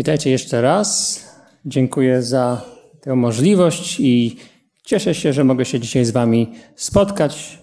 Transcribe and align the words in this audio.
Witajcie 0.00 0.30
jeszcze 0.30 0.60
raz. 0.60 1.20
Dziękuję 1.64 2.22
za 2.22 2.62
tę 3.00 3.14
możliwość 3.14 4.00
i 4.00 4.36
cieszę 4.84 5.14
się, 5.14 5.32
że 5.32 5.44
mogę 5.44 5.64
się 5.64 5.80
dzisiaj 5.80 6.04
z 6.04 6.10
Wami 6.10 6.52
spotkać. 6.76 7.58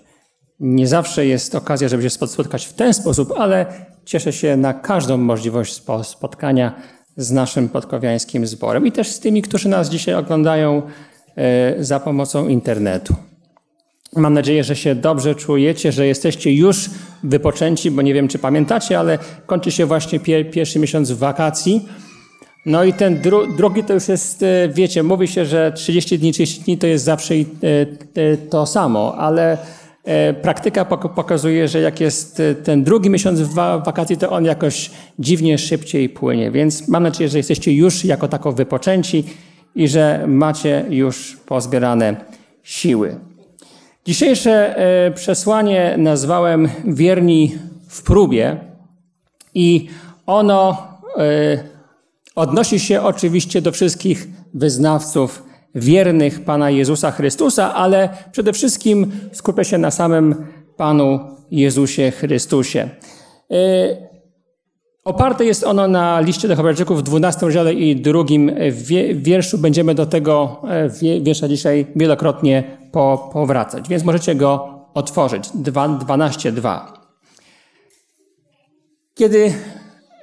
Nie 0.59 0.87
zawsze 0.87 1.25
jest 1.25 1.55
okazja, 1.55 1.87
żeby 1.87 2.03
się 2.03 2.09
spotkać 2.09 2.65
w 2.65 2.73
ten 2.73 2.93
sposób, 2.93 3.33
ale 3.37 3.65
cieszę 4.05 4.33
się 4.33 4.57
na 4.57 4.73
każdą 4.73 5.17
możliwość 5.17 5.83
spotkania 6.03 6.75
z 7.15 7.31
naszym 7.31 7.69
podkowiańskim 7.69 8.47
zborem 8.47 8.87
i 8.87 8.91
też 8.91 9.07
z 9.07 9.19
tymi, 9.19 9.41
którzy 9.41 9.69
nas 9.69 9.89
dzisiaj 9.89 10.15
oglądają 10.15 10.81
e, 11.35 11.83
za 11.83 11.99
pomocą 11.99 12.47
internetu. 12.47 13.15
Mam 14.15 14.33
nadzieję, 14.33 14.63
że 14.63 14.75
się 14.75 14.95
dobrze 14.95 15.35
czujecie, 15.35 15.91
że 15.91 16.07
jesteście 16.07 16.53
już 16.53 16.89
wypoczęci, 17.23 17.91
bo 17.91 18.01
nie 18.01 18.13
wiem, 18.13 18.27
czy 18.27 18.39
pamiętacie, 18.39 18.99
ale 18.99 19.19
kończy 19.45 19.71
się 19.71 19.85
właśnie 19.85 20.19
pierwszy 20.19 20.79
miesiąc 20.79 21.11
wakacji. 21.11 21.87
No 22.67 22.83
i 22.83 22.93
ten 22.93 23.21
dru 23.21 23.47
drugi 23.47 23.83
to 23.83 23.93
już 23.93 24.07
jest, 24.07 24.43
e, 24.43 24.69
wiecie, 24.69 25.03
mówi 25.03 25.27
się, 25.27 25.45
że 25.45 25.71
30 25.71 26.19
dni, 26.19 26.33
30 26.33 26.61
dni 26.61 26.77
to 26.77 26.87
jest 26.87 27.05
zawsze 27.05 27.33
e, 27.33 27.37
e, 28.15 28.37
to 28.37 28.65
samo, 28.65 29.15
ale 29.17 29.57
praktyka 30.41 30.85
pokazuje, 30.85 31.67
że 31.67 31.81
jak 31.81 31.99
jest 31.99 32.41
ten 32.63 32.83
drugi 32.83 33.09
miesiąc 33.09 33.41
wakacji, 33.85 34.17
to 34.17 34.29
on 34.29 34.45
jakoś 34.45 34.91
dziwnie 35.19 35.57
szybciej 35.57 36.09
płynie. 36.09 36.51
Więc 36.51 36.87
mam 36.87 37.03
nadzieję, 37.03 37.29
że 37.29 37.37
jesteście 37.37 37.73
już 37.73 38.05
jako 38.05 38.27
tako 38.27 38.51
wypoczęci 38.51 39.23
i 39.75 39.87
że 39.87 40.23
macie 40.27 40.85
już 40.89 41.37
pozbierane 41.45 42.15
siły. 42.63 43.15
Dzisiejsze 44.05 44.75
przesłanie 45.15 45.95
nazwałem 45.97 46.69
Wierni 46.85 47.55
w 47.87 48.03
próbie 48.03 48.57
i 49.53 49.89
ono 50.25 50.87
Odnosi 52.37 52.79
się 52.79 53.01
oczywiście 53.01 53.61
do 53.61 53.71
wszystkich 53.71 54.27
wyznawców 54.53 55.43
wiernych 55.75 56.45
Pana 56.45 56.69
Jezusa 56.69 57.11
Chrystusa, 57.11 57.75
ale 57.75 58.09
przede 58.31 58.53
wszystkim 58.53 59.11
skupia 59.31 59.63
się 59.63 59.77
na 59.77 59.91
samym 59.91 60.35
Panu 60.75 61.19
Jezusie 61.51 62.11
Chrystusie. 62.11 62.89
Y, 63.51 63.97
oparte 65.05 65.45
jest 65.45 65.63
ono 65.63 65.87
na 65.87 66.19
liście 66.19 66.47
do 66.47 66.55
Hebrajczyków 66.55 66.99
w 66.99 67.03
12 67.03 67.45
rozdziale 67.45 67.73
i 67.73 67.95
drugim 67.95 68.51
wierszu. 69.13 69.57
Będziemy 69.57 69.95
do 69.95 70.05
tego 70.05 70.61
e, 70.69 70.89
wiersza 71.21 71.47
dzisiaj 71.47 71.87
wielokrotnie 71.95 72.77
powracać, 73.33 73.89
więc 73.89 74.03
możecie 74.03 74.35
go 74.35 74.79
otworzyć. 74.93 75.43
12.2. 75.49 76.79
Kiedy 79.15 79.53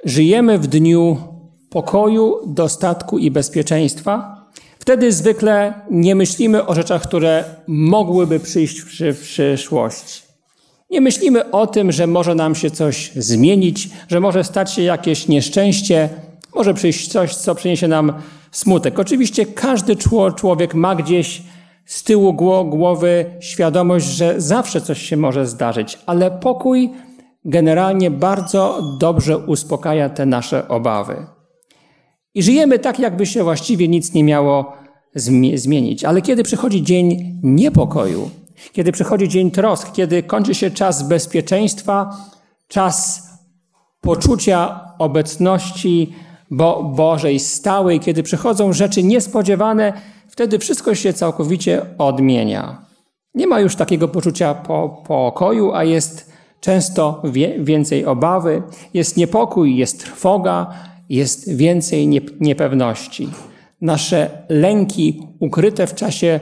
żyjemy 0.05 0.59
w 0.59 0.67
dniu 0.67 1.34
pokoju, 1.75 2.39
dostatku 2.45 3.17
i 3.17 3.31
bezpieczeństwa, 3.31 4.45
wtedy 4.79 5.11
zwykle 5.11 5.73
nie 5.91 6.15
myślimy 6.15 6.65
o 6.65 6.75
rzeczach, 6.75 7.01
które 7.01 7.43
mogłyby 7.67 8.39
przyjść 8.39 8.81
w 8.81 9.19
przyszłości. 9.21 10.21
Nie 10.89 11.01
myślimy 11.01 11.51
o 11.51 11.67
tym, 11.67 11.91
że 11.91 12.07
może 12.07 12.35
nam 12.35 12.55
się 12.55 12.71
coś 12.71 13.11
zmienić, 13.15 13.89
że 14.07 14.19
może 14.19 14.43
stać 14.43 14.73
się 14.73 14.81
jakieś 14.81 15.27
nieszczęście, 15.27 16.09
może 16.55 16.73
przyjść 16.73 17.11
coś, 17.11 17.35
co 17.35 17.55
przyniesie 17.55 17.87
nam 17.87 18.13
smutek. 18.51 18.99
Oczywiście 18.99 19.45
każdy 19.45 19.95
człowiek 20.35 20.73
ma 20.73 20.95
gdzieś 20.95 21.41
z 21.85 22.03
tyłu 22.03 22.33
głowy 22.69 23.25
świadomość, 23.39 24.05
że 24.05 24.41
zawsze 24.41 24.81
coś 24.81 25.01
się 25.01 25.17
może 25.17 25.45
zdarzyć, 25.45 25.99
ale 26.05 26.31
pokój 26.31 26.91
generalnie 27.45 28.11
bardzo 28.11 28.81
dobrze 28.99 29.37
uspokaja 29.37 30.09
te 30.09 30.25
nasze 30.25 30.67
obawy. 30.67 31.34
I 32.35 32.43
żyjemy 32.43 32.79
tak, 32.79 32.99
jakby 32.99 33.25
się 33.25 33.43
właściwie 33.43 33.87
nic 33.87 34.13
nie 34.13 34.23
miało 34.23 34.73
zmienić. 35.55 36.03
Ale 36.03 36.21
kiedy 36.21 36.43
przychodzi 36.43 36.83
dzień 36.83 37.39
niepokoju, 37.43 38.29
kiedy 38.73 38.91
przychodzi 38.91 39.29
dzień 39.29 39.51
trosk, 39.51 39.91
kiedy 39.91 40.23
kończy 40.23 40.55
się 40.55 40.71
czas 40.71 41.07
bezpieczeństwa, 41.07 42.17
czas 42.67 43.29
poczucia 44.01 44.79
obecności 44.99 46.13
Bo 46.51 46.83
Bożej 46.83 47.39
stałej, 47.39 47.99
kiedy 47.99 48.23
przychodzą 48.23 48.73
rzeczy 48.73 49.03
niespodziewane, 49.03 49.93
wtedy 50.27 50.59
wszystko 50.59 50.95
się 50.95 51.13
całkowicie 51.13 51.85
odmienia. 51.97 52.85
Nie 53.33 53.47
ma 53.47 53.59
już 53.59 53.75
takiego 53.75 54.07
poczucia 54.07 54.53
po, 54.53 55.03
pokoju, 55.07 55.73
a 55.73 55.83
jest 55.83 56.31
często 56.59 57.21
wie, 57.23 57.55
więcej 57.59 58.05
obawy, 58.05 58.63
jest 58.93 59.17
niepokój, 59.17 59.77
jest 59.77 59.99
trwoga, 59.99 60.73
jest 61.09 61.55
więcej 61.55 62.07
niepewności. 62.39 63.29
Nasze 63.81 64.45
lęki 64.49 65.21
ukryte 65.39 65.87
w 65.87 65.95
czasie 65.95 66.39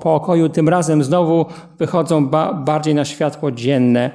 pokoju 0.00 0.48
tym 0.48 0.68
razem 0.68 1.04
znowu 1.04 1.46
wychodzą 1.78 2.26
ba 2.26 2.54
bardziej 2.54 2.94
na 2.94 3.04
światło 3.04 3.52
dzienne. 3.52 4.10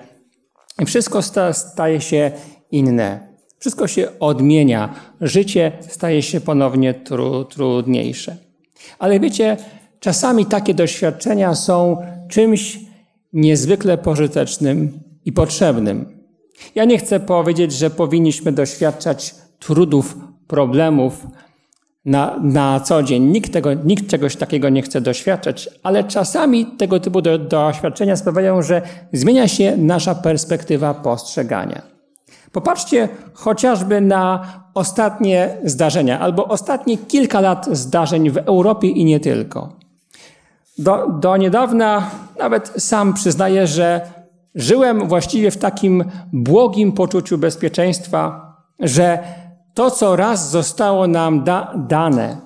I 0.81 0.85
wszystko 0.85 1.21
sta 1.21 1.53
staje 1.53 2.01
się 2.01 2.31
inne. 2.71 3.35
Wszystko 3.59 3.87
się 3.87 4.19
odmienia. 4.19 4.93
Życie 5.21 5.71
staje 5.89 6.21
się 6.21 6.41
ponownie 6.41 6.93
tru 6.93 7.45
trudniejsze. 7.45 8.37
Ale 8.99 9.19
wiecie, 9.19 9.57
czasami 9.99 10.45
takie 10.45 10.73
doświadczenia 10.73 11.55
są 11.55 11.97
czymś 12.29 12.79
niezwykle 13.33 13.97
pożytecznym 13.97 14.99
i 15.25 15.31
potrzebnym. 15.31 16.05
Ja 16.75 16.85
nie 16.85 16.97
chcę 16.97 17.19
powiedzieć, 17.19 17.73
że 17.73 17.89
powinniśmy 17.89 18.51
doświadczać 18.51 19.35
trudów, 19.65 20.17
problemów 20.47 21.27
na, 22.05 22.39
na 22.41 22.79
co 22.79 23.03
dzień. 23.03 23.23
Nikt, 23.23 23.53
tego, 23.53 23.73
nikt 23.73 24.07
czegoś 24.07 24.35
takiego 24.35 24.69
nie 24.69 24.81
chce 24.81 25.01
doświadczać, 25.01 25.69
ale 25.83 26.03
czasami 26.03 26.65
tego 26.65 26.99
typu 26.99 27.21
do, 27.21 27.37
doświadczenia 27.37 28.15
sprawiają, 28.15 28.61
że 28.61 28.81
zmienia 29.13 29.47
się 29.47 29.77
nasza 29.77 30.15
perspektywa 30.15 30.93
postrzegania. 30.93 31.81
Popatrzcie 32.51 33.09
chociażby 33.33 34.01
na 34.01 34.47
ostatnie 34.73 35.57
zdarzenia, 35.63 36.19
albo 36.19 36.47
ostatnie 36.47 36.97
kilka 36.97 37.41
lat 37.41 37.67
zdarzeń 37.71 38.29
w 38.29 38.37
Europie 38.37 38.87
i 38.87 39.05
nie 39.05 39.19
tylko. 39.19 39.69
Do, 40.77 41.07
do 41.07 41.37
niedawna 41.37 42.11
nawet 42.39 42.73
sam 42.77 43.13
przyznaję, 43.13 43.67
że 43.67 44.01
żyłem 44.55 45.07
właściwie 45.07 45.51
w 45.51 45.57
takim 45.57 46.03
błogim 46.33 46.91
poczuciu 46.91 47.37
bezpieczeństwa, 47.37 48.45
że 48.79 49.23
to, 49.75 49.91
co 49.91 50.15
raz 50.15 50.49
zostało 50.49 51.07
nam 51.07 51.43
da 51.43 51.73
dane, 51.75 52.37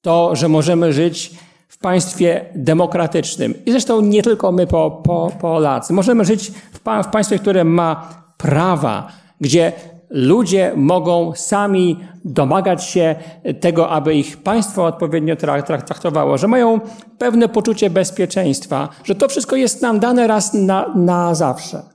to, 0.00 0.36
że 0.36 0.48
możemy 0.48 0.92
żyć 0.92 1.30
w 1.68 1.78
państwie 1.78 2.44
demokratycznym. 2.54 3.54
I 3.66 3.70
zresztą 3.70 4.00
nie 4.00 4.22
tylko 4.22 4.52
my, 4.52 4.66
po, 4.66 4.90
po, 4.90 5.30
Polacy. 5.40 5.92
Możemy 5.92 6.24
żyć 6.24 6.52
w, 6.72 6.80
pa 6.80 7.02
w 7.02 7.10
państwie, 7.10 7.38
które 7.38 7.64
ma 7.64 8.08
prawa, 8.36 9.08
gdzie 9.40 9.72
ludzie 10.10 10.72
mogą 10.76 11.32
sami 11.36 11.98
domagać 12.24 12.84
się 12.84 13.14
tego, 13.60 13.88
aby 13.88 14.14
ich 14.14 14.36
państwo 14.36 14.84
odpowiednio 14.84 15.36
traktowało, 15.36 16.38
że 16.38 16.48
mają 16.48 16.80
pewne 17.18 17.48
poczucie 17.48 17.90
bezpieczeństwa, 17.90 18.88
że 19.04 19.14
to 19.14 19.28
wszystko 19.28 19.56
jest 19.56 19.82
nam 19.82 20.00
dane 20.00 20.26
raz 20.26 20.54
na, 20.54 20.92
na 20.94 21.34
zawsze. 21.34 21.93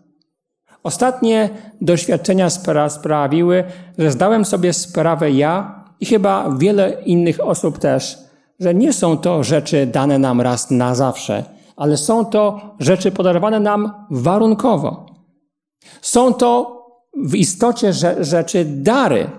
Ostatnie 0.90 1.50
doświadczenia 1.82 2.50
sprawiły, 2.90 3.64
że 3.98 4.12
zdałem 4.12 4.46
sobie 4.46 4.74
sprawę 4.74 5.32
ja 5.32 5.84
i 6.00 6.06
chyba 6.06 6.56
wiele 6.58 7.02
innych 7.06 7.40
osób 7.44 7.78
też, 7.78 8.18
że 8.60 8.74
nie 8.74 8.94
są 8.94 9.18
to 9.18 9.44
rzeczy 9.44 9.86
dane 9.86 10.20
nam 10.20 10.42
raz 10.42 10.72
na 10.72 10.96
zawsze, 10.96 11.44
ale 11.76 11.98
są 11.98 12.26
to 12.26 12.62
rzeczy 12.80 13.12
podarowane 13.12 13.60
nam 13.60 14.06
warunkowo. 14.10 15.06
Są 16.02 16.34
to 16.34 16.80
w 17.18 17.36
istocie 17.36 17.94
rzeczy 18.20 18.66
dary. 18.66 19.30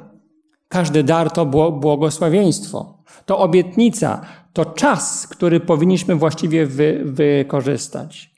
Każdy 0.68 1.02
dar 1.02 1.30
to 1.30 1.46
błogosławieństwo, 1.72 3.02
to 3.26 3.38
obietnica, 3.38 4.20
to 4.52 4.64
czas, 4.64 5.26
który 5.26 5.60
powinniśmy 5.60 6.14
właściwie 6.14 6.66
wy, 6.66 7.02
wykorzystać. 7.04 8.30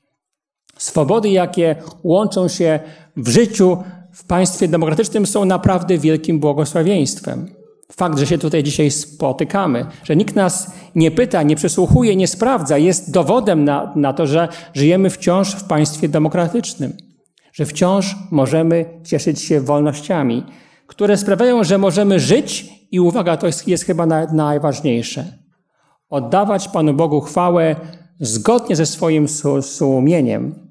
Swobody, 0.78 1.28
jakie 1.30 1.76
łączą 2.02 2.48
się 2.48 2.80
w 3.16 3.28
życiu 3.28 3.76
w 4.12 4.24
państwie 4.24 4.68
demokratycznym, 4.68 5.26
są 5.26 5.44
naprawdę 5.44 5.98
wielkim 5.98 6.40
błogosławieństwem. 6.40 7.48
Fakt, 7.92 8.18
że 8.18 8.26
się 8.26 8.38
tutaj 8.38 8.62
dzisiaj 8.62 8.90
spotykamy, 8.90 9.86
że 10.04 10.16
nikt 10.16 10.36
nas 10.36 10.70
nie 10.94 11.10
pyta, 11.10 11.42
nie 11.42 11.56
przesłuchuje, 11.56 12.16
nie 12.16 12.28
sprawdza, 12.28 12.78
jest 12.78 13.10
dowodem 13.10 13.64
na, 13.64 13.92
na 13.96 14.12
to, 14.12 14.26
że 14.26 14.48
żyjemy 14.74 15.10
wciąż 15.10 15.54
w 15.54 15.64
państwie 15.64 16.08
demokratycznym, 16.08 16.92
że 17.52 17.66
wciąż 17.66 18.16
możemy 18.30 19.00
cieszyć 19.04 19.40
się 19.40 19.60
wolnościami, 19.60 20.44
które 20.86 21.16
sprawiają, 21.16 21.64
że 21.64 21.78
możemy 21.78 22.20
żyć 22.20 22.68
i 22.90 23.00
uwaga, 23.00 23.36
to 23.36 23.46
jest, 23.46 23.68
jest 23.68 23.84
chyba 23.84 24.06
najważniejsze. 24.32 25.24
Oddawać 26.10 26.68
Panu 26.68 26.94
Bogu 26.94 27.20
chwałę 27.20 27.76
zgodnie 28.20 28.76
ze 28.76 28.86
swoim 28.86 29.28
sumieniem, 29.62 30.61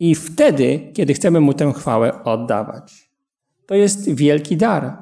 i 0.00 0.14
wtedy, 0.14 0.92
kiedy 0.94 1.14
chcemy 1.14 1.40
Mu 1.40 1.54
tę 1.54 1.72
chwałę 1.72 2.24
oddawać. 2.24 3.10
To 3.66 3.74
jest 3.74 4.14
wielki 4.14 4.56
dar. 4.56 4.96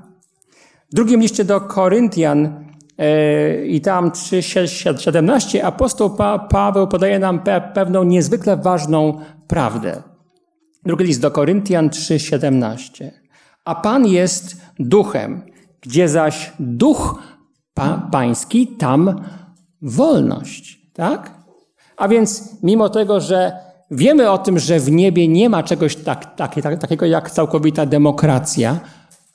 W 0.93 0.95
drugim 0.95 1.21
liście 1.21 1.45
do 1.45 1.61
Koryntian 1.61 2.65
yy, 2.99 3.67
i 3.67 3.81
tam 3.81 4.11
3:17 4.11 5.61
apostoł 5.61 6.17
pa, 6.17 6.39
Paweł 6.39 6.89
podaje 6.89 7.19
nam 7.19 7.41
pe, 7.41 7.61
pewną 7.61 8.05
niezwykle 8.05 8.57
ważną 8.57 9.21
prawdę. 9.47 10.03
Drugi 10.87 11.05
list 11.05 11.21
do 11.21 11.31
Koryntian 11.31 11.89
3:17. 11.89 13.11
A 13.65 13.75
Pan 13.75 14.07
jest 14.07 14.57
duchem, 14.79 15.43
gdzie 15.81 16.09
zaś 16.09 16.53
duch 16.61 17.23
pa, 17.75 18.09
pański, 18.13 18.67
tam 18.67 19.25
wolność. 19.83 20.81
Tak? 20.93 21.35
A 21.97 22.09
więc 22.09 22.63
mimo 22.63 22.89
tego, 22.89 23.21
że 23.21 23.66
wiemy 23.91 24.31
o 24.31 24.39
tym, 24.39 24.59
że 24.59 24.81
w 24.81 24.91
niebie 24.91 25.29
nie 25.29 25.49
ma 25.49 25.63
czegoś 25.63 25.97
tak, 25.97 26.37
tak, 26.37 26.63
tak, 26.63 26.81
takiego 26.81 27.07
jak 27.07 27.31
całkowita 27.31 27.87
demokracja, 27.87 28.81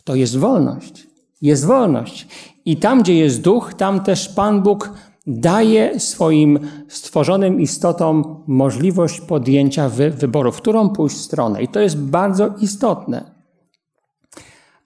to 0.04 0.16
jest 0.16 0.38
wolność. 0.38 1.08
Jest 1.42 1.66
wolność. 1.66 2.28
I 2.66 2.78
tam, 2.78 3.02
gdzie 3.02 3.16
jest 3.16 3.42
duch, 3.42 3.74
tam 3.74 4.04
też 4.04 4.30
Pan 4.30 4.62
Bóg 4.62 4.94
daje 5.28 6.00
swoim 6.00 6.60
stworzonym 6.88 7.62
istotom 7.62 8.44
możliwość 8.48 9.22
podjęcia 9.22 9.90
wy, 9.90 10.12
wyboru, 10.12 10.52
w 10.52 10.58
którą 10.58 10.90
pójść 10.90 11.18
stronę. 11.18 11.64
I 11.64 11.68
to 11.68 11.80
jest 11.80 11.98
bardzo 11.98 12.54
istotne. 12.62 13.32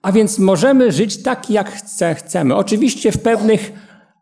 A 0.02 0.12
więc 0.12 0.38
możemy 0.38 0.92
żyć 0.92 1.22
tak, 1.22 1.50
jak 1.50 1.70
chce, 1.70 2.14
chcemy. 2.14 2.56
Oczywiście 2.56 3.12
w 3.12 3.22
pewnych 3.22 3.72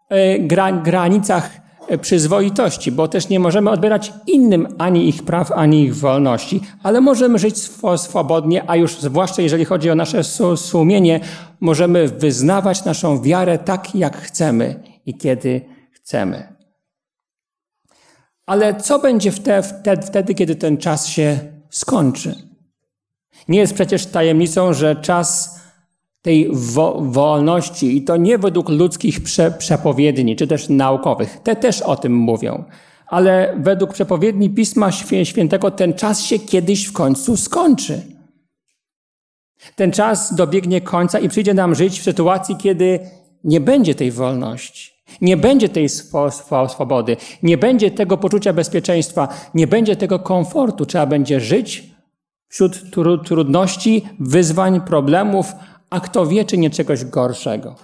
e, 0.08 0.38
gra, 0.38 0.72
granicach 0.72 1.63
przyzwoitości, 2.00 2.92
bo 2.92 3.08
też 3.08 3.28
nie 3.28 3.40
możemy 3.40 3.70
odbierać 3.70 4.12
innym 4.26 4.68
ani 4.78 5.08
ich 5.08 5.22
praw, 5.22 5.52
ani 5.52 5.84
ich 5.84 5.96
wolności, 5.96 6.60
ale 6.82 7.00
możemy 7.00 7.38
żyć 7.38 7.58
swobodnie, 7.96 8.70
a 8.70 8.76
już 8.76 9.00
zwłaszcza 9.00 9.42
jeżeli 9.42 9.64
chodzi 9.64 9.90
o 9.90 9.94
nasze 9.94 10.24
sumienie, 10.56 11.20
możemy 11.60 12.08
wyznawać 12.08 12.84
naszą 12.84 13.22
wiarę 13.22 13.58
tak, 13.58 13.94
jak 13.94 14.16
chcemy 14.16 14.82
i 15.06 15.18
kiedy 15.18 15.60
chcemy. 15.92 16.54
Ale 18.46 18.74
co 18.74 18.98
będzie 18.98 19.32
wtedy, 20.02 20.34
kiedy 20.34 20.56
ten 20.56 20.76
czas 20.76 21.06
się 21.06 21.38
skończy? 21.70 22.34
Nie 23.48 23.58
jest 23.58 23.74
przecież 23.74 24.06
tajemnicą, 24.06 24.72
że 24.72 24.96
czas 24.96 25.60
tej 26.24 26.48
wo 26.52 27.00
wolności 27.00 27.96
i 27.96 28.02
to 28.02 28.16
nie 28.16 28.38
według 28.38 28.68
ludzkich 28.68 29.22
prze 29.22 29.50
przepowiedni 29.50 30.36
czy 30.36 30.46
też 30.46 30.68
naukowych. 30.68 31.38
Te 31.42 31.56
też 31.56 31.82
o 31.82 31.96
tym 31.96 32.14
mówią. 32.14 32.64
Ale 33.06 33.54
według 33.58 33.92
przepowiedni 33.92 34.50
Pisma 34.50 34.92
Świętego 35.24 35.70
ten 35.70 35.94
czas 35.94 36.22
się 36.22 36.38
kiedyś 36.38 36.86
w 36.86 36.92
końcu 36.92 37.36
skończy. 37.36 38.02
Ten 39.76 39.92
czas 39.92 40.34
dobiegnie 40.34 40.80
końca 40.80 41.18
i 41.18 41.28
przyjdzie 41.28 41.54
nam 41.54 41.74
żyć 41.74 42.00
w 42.00 42.02
sytuacji, 42.02 42.56
kiedy 42.56 43.00
nie 43.44 43.60
będzie 43.60 43.94
tej 43.94 44.10
wolności, 44.10 44.92
nie 45.20 45.36
będzie 45.36 45.68
tej 45.68 45.88
swobody, 46.68 47.16
nie 47.42 47.58
będzie 47.58 47.90
tego 47.90 48.16
poczucia 48.16 48.52
bezpieczeństwa, 48.52 49.28
nie 49.54 49.66
będzie 49.66 49.96
tego 49.96 50.18
komfortu. 50.18 50.86
Trzeba 50.86 51.06
będzie 51.06 51.40
żyć 51.40 51.94
wśród 52.48 52.80
trudności, 53.24 54.02
wyzwań, 54.20 54.80
problemów, 54.80 55.46
a 55.94 56.00
kto 56.00 56.26
wie, 56.26 56.44
czy 56.44 56.58
nie 56.58 56.70
czegoś 56.70 57.04
gorszego. 57.04 57.74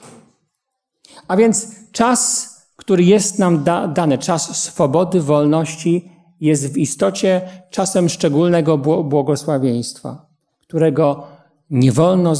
A 1.28 1.36
więc 1.36 1.68
czas, 1.92 2.48
który 2.76 3.04
jest 3.04 3.38
nam 3.38 3.64
da, 3.64 3.88
dany, 3.88 4.18
czas 4.18 4.62
swobody, 4.62 5.20
wolności, 5.20 6.10
jest 6.40 6.72
w 6.72 6.76
istocie 6.76 7.48
czasem 7.70 8.08
szczególnego 8.08 8.78
błogosławieństwa, 8.78 10.26
którego 10.60 11.26
nie 11.70 11.92
wolno 11.92 12.36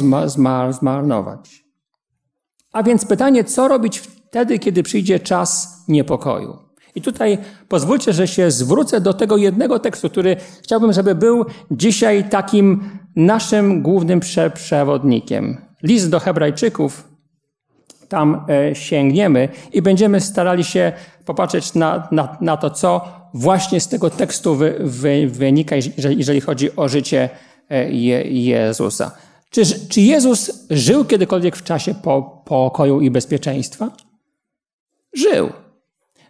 zmarnować. 0.71 1.65
A 2.73 2.83
więc 2.83 3.05
pytanie, 3.05 3.45
co 3.45 3.69
robić 3.69 3.99
wtedy, 3.99 4.59
kiedy 4.59 4.83
przyjdzie 4.83 5.21
czas 5.21 5.79
niepokoju? 5.89 6.59
I 6.95 7.03
tutaj 7.03 7.39
pozwólcie, 7.69 8.13
że 8.13 8.29
się 8.29 8.51
zwrócę 8.51 9.01
do 9.01 9.15
tego 9.15 9.37
jednego 9.37 9.79
tekstu, 9.79 10.11
który 10.11 10.37
chciałbym, 10.63 10.93
żeby 10.93 11.15
był 11.15 11.45
dzisiaj 11.71 12.29
takim 12.29 13.00
naszym 13.27 13.83
głównym 13.83 14.21
prze 14.21 14.51
przewodnikiem. 14.51 15.57
List 15.83 16.11
do 16.11 16.21
Hebrajczyków, 16.21 17.09
tam 18.09 18.47
e, 18.49 18.75
sięgniemy 18.75 19.49
i 19.73 19.83
będziemy 19.83 20.21
starali 20.21 20.65
się 20.65 20.93
popatrzeć 21.25 21.75
na, 21.75 22.09
na, 22.11 22.37
na 22.41 22.57
to, 22.57 22.71
co 22.71 23.09
właśnie 23.35 23.81
z 23.81 23.89
tego 23.89 24.11
tekstu 24.11 24.55
wy, 24.55 24.77
wy, 24.81 25.29
wynika, 25.29 25.77
jeżeli, 25.77 26.19
jeżeli 26.19 26.41
chodzi 26.41 26.77
o 26.77 26.89
życie 26.89 27.29
e, 27.71 27.93
Je, 27.93 28.23
Jezusa. 28.23 29.11
Czy, 29.51 29.89
czy 29.89 30.01
Jezus 30.01 30.67
żył 30.71 31.05
kiedykolwiek 31.05 31.57
w 31.57 31.63
czasie 31.63 31.95
po, 31.95 32.43
pokoju 32.45 33.01
i 33.01 33.11
bezpieczeństwa? 33.11 33.91
Żył. 35.13 35.53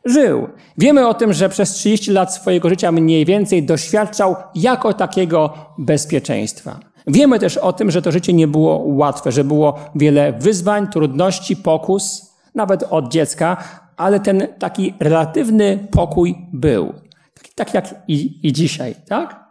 Żył. 0.04 0.48
Wiemy 0.78 1.08
o 1.08 1.14
tym, 1.14 1.32
że 1.32 1.48
przez 1.48 1.70
30 1.70 2.10
lat 2.10 2.34
swojego 2.34 2.68
życia 2.68 2.92
mniej 2.92 3.24
więcej 3.24 3.62
doświadczał 3.62 4.36
jako 4.54 4.94
takiego 4.94 5.54
bezpieczeństwa. 5.78 6.80
Wiemy 7.06 7.38
też 7.38 7.56
o 7.56 7.72
tym, 7.72 7.90
że 7.90 8.02
to 8.02 8.12
życie 8.12 8.32
nie 8.32 8.48
było 8.48 8.78
łatwe, 8.86 9.32
że 9.32 9.44
było 9.44 9.78
wiele 9.94 10.32
wyzwań, 10.32 10.88
trudności, 10.88 11.56
pokus, 11.56 12.34
nawet 12.54 12.82
od 12.82 13.08
dziecka, 13.08 13.56
ale 13.96 14.20
ten 14.20 14.46
taki 14.58 14.94
relatywny 15.00 15.88
pokój 15.90 16.46
był. 16.52 16.92
Tak, 17.34 17.48
tak 17.54 17.74
jak 17.74 17.94
i, 18.08 18.48
i 18.48 18.52
dzisiaj, 18.52 18.94
tak? 19.08 19.44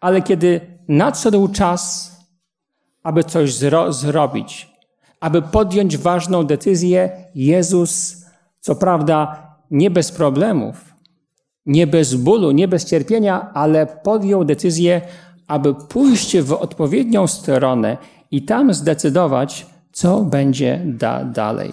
Ale 0.00 0.22
kiedy 0.22 0.60
nadszedł 0.88 1.48
czas, 1.48 2.12
aby 3.02 3.24
coś 3.24 3.54
zro 3.54 3.92
zrobić, 3.92 4.70
aby 5.20 5.42
podjąć 5.42 5.96
ważną 5.96 6.44
decyzję, 6.44 7.10
Jezus, 7.34 8.24
co 8.60 8.74
prawda 8.74 9.49
nie 9.70 9.90
bez 9.90 10.12
problemów, 10.12 10.94
nie 11.66 11.86
bez 11.86 12.14
bólu, 12.14 12.50
nie 12.50 12.68
bez 12.68 12.84
cierpienia, 12.84 13.50
ale 13.54 13.86
podjął 13.86 14.44
decyzję, 14.44 15.00
aby 15.46 15.74
pójść 15.74 16.38
w 16.38 16.52
odpowiednią 16.52 17.26
stronę 17.26 17.96
i 18.30 18.42
tam 18.42 18.74
zdecydować, 18.74 19.66
co 19.92 20.20
będzie 20.20 20.82
da 20.84 21.24
dalej. 21.24 21.72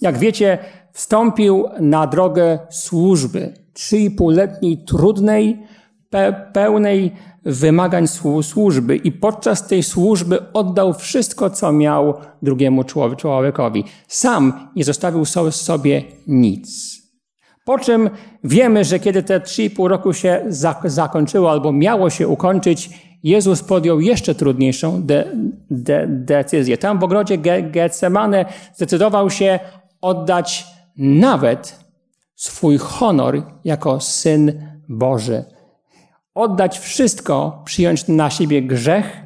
Jak 0.00 0.18
wiecie, 0.18 0.58
wstąpił 0.92 1.64
na 1.80 2.06
drogę 2.06 2.58
służby, 2.70 3.54
trzy 3.72 3.98
i 3.98 4.10
półletniej 4.10 4.84
trudnej, 4.84 5.62
pe 6.10 6.50
pełnej 6.52 7.12
wymagań 7.44 8.06
służby 8.42 8.96
i 8.96 9.12
podczas 9.12 9.66
tej 9.66 9.82
służby 9.82 10.52
oddał 10.52 10.94
wszystko, 10.94 11.50
co 11.50 11.72
miał 11.72 12.14
drugiemu 12.42 12.84
człowiekowi. 13.16 13.84
Sam 14.08 14.68
nie 14.76 14.84
zostawił 14.84 15.24
sobie 15.50 16.02
nic. 16.26 17.00
Po 17.64 17.78
czym 17.78 18.10
wiemy, 18.44 18.84
że 18.84 18.98
kiedy 18.98 19.22
te 19.22 19.40
3,5 19.40 19.86
roku 19.86 20.12
się 20.12 20.44
zakończyło 20.84 21.50
albo 21.50 21.72
miało 21.72 22.10
się 22.10 22.28
ukończyć, 22.28 22.90
Jezus 23.22 23.62
podjął 23.62 24.00
jeszcze 24.00 24.34
trudniejszą 24.34 25.02
de, 25.02 25.32
de, 25.70 26.06
decyzję. 26.08 26.78
Tam 26.78 26.98
w 26.98 27.04
ogrodzie 27.04 27.38
Getsemane 27.62 28.44
zdecydował 28.74 29.30
się 29.30 29.58
oddać 30.00 30.66
nawet 30.96 31.78
swój 32.34 32.78
honor 32.78 33.42
jako 33.64 34.00
syn 34.00 34.52
Boży. 34.88 35.44
Oddać 36.40 36.78
wszystko, 36.78 37.62
przyjąć 37.64 38.08
na 38.08 38.30
siebie 38.30 38.62
grzech, 38.62 39.22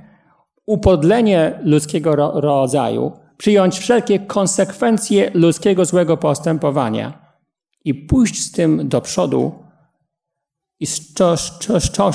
upodlenie 0.67 1.61
ludzkiego 1.65 2.17
rodzaju, 2.41 3.13
przyjąć 3.37 3.79
wszelkie 3.79 4.19
konsekwencje 4.19 5.31
ludzkiego 5.35 5.85
złego 5.85 6.17
postępowania 6.17 7.37
i 7.85 7.95
pójść 7.95 8.43
z 8.43 8.53
tym 8.53 8.89
do 8.89 9.01
przodu 9.01 9.65
i 10.81 10.87
z 10.87 11.15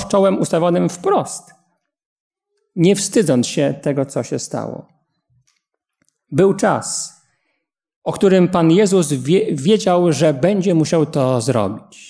czołem 0.08 0.38
ustawionym 0.38 0.88
wprost, 0.88 1.54
nie 2.76 2.96
wstydząc 2.96 3.46
się 3.46 3.74
tego, 3.82 4.06
co 4.06 4.22
się 4.22 4.38
stało. 4.38 4.86
Był 6.32 6.54
czas, 6.54 7.20
o 8.04 8.12
którym 8.12 8.48
Pan 8.48 8.70
Jezus 8.70 9.12
wie, 9.12 9.56
wiedział, 9.56 10.12
że 10.12 10.34
będzie 10.34 10.74
musiał 10.74 11.06
to 11.06 11.40
zrobić. 11.40 12.09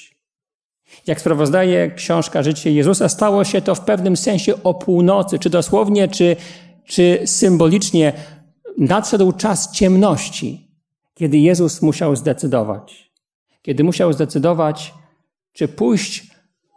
Jak 1.06 1.20
sprawozdaje 1.20 1.90
książka 1.90 2.42
Życie 2.42 2.72
Jezusa, 2.72 3.08
stało 3.08 3.44
się 3.44 3.62
to 3.62 3.74
w 3.74 3.80
pewnym 3.80 4.16
sensie 4.16 4.62
o 4.62 4.74
północy, 4.74 5.38
czy 5.38 5.50
dosłownie, 5.50 6.08
czy, 6.08 6.36
czy 6.84 7.22
symbolicznie. 7.24 8.12
Nadszedł 8.78 9.32
czas 9.32 9.72
ciemności, 9.72 10.70
kiedy 11.14 11.38
Jezus 11.38 11.82
musiał 11.82 12.16
zdecydować 12.16 13.10
kiedy 13.62 13.84
musiał 13.84 14.12
zdecydować, 14.12 14.94
czy 15.52 15.68
pójść 15.68 16.30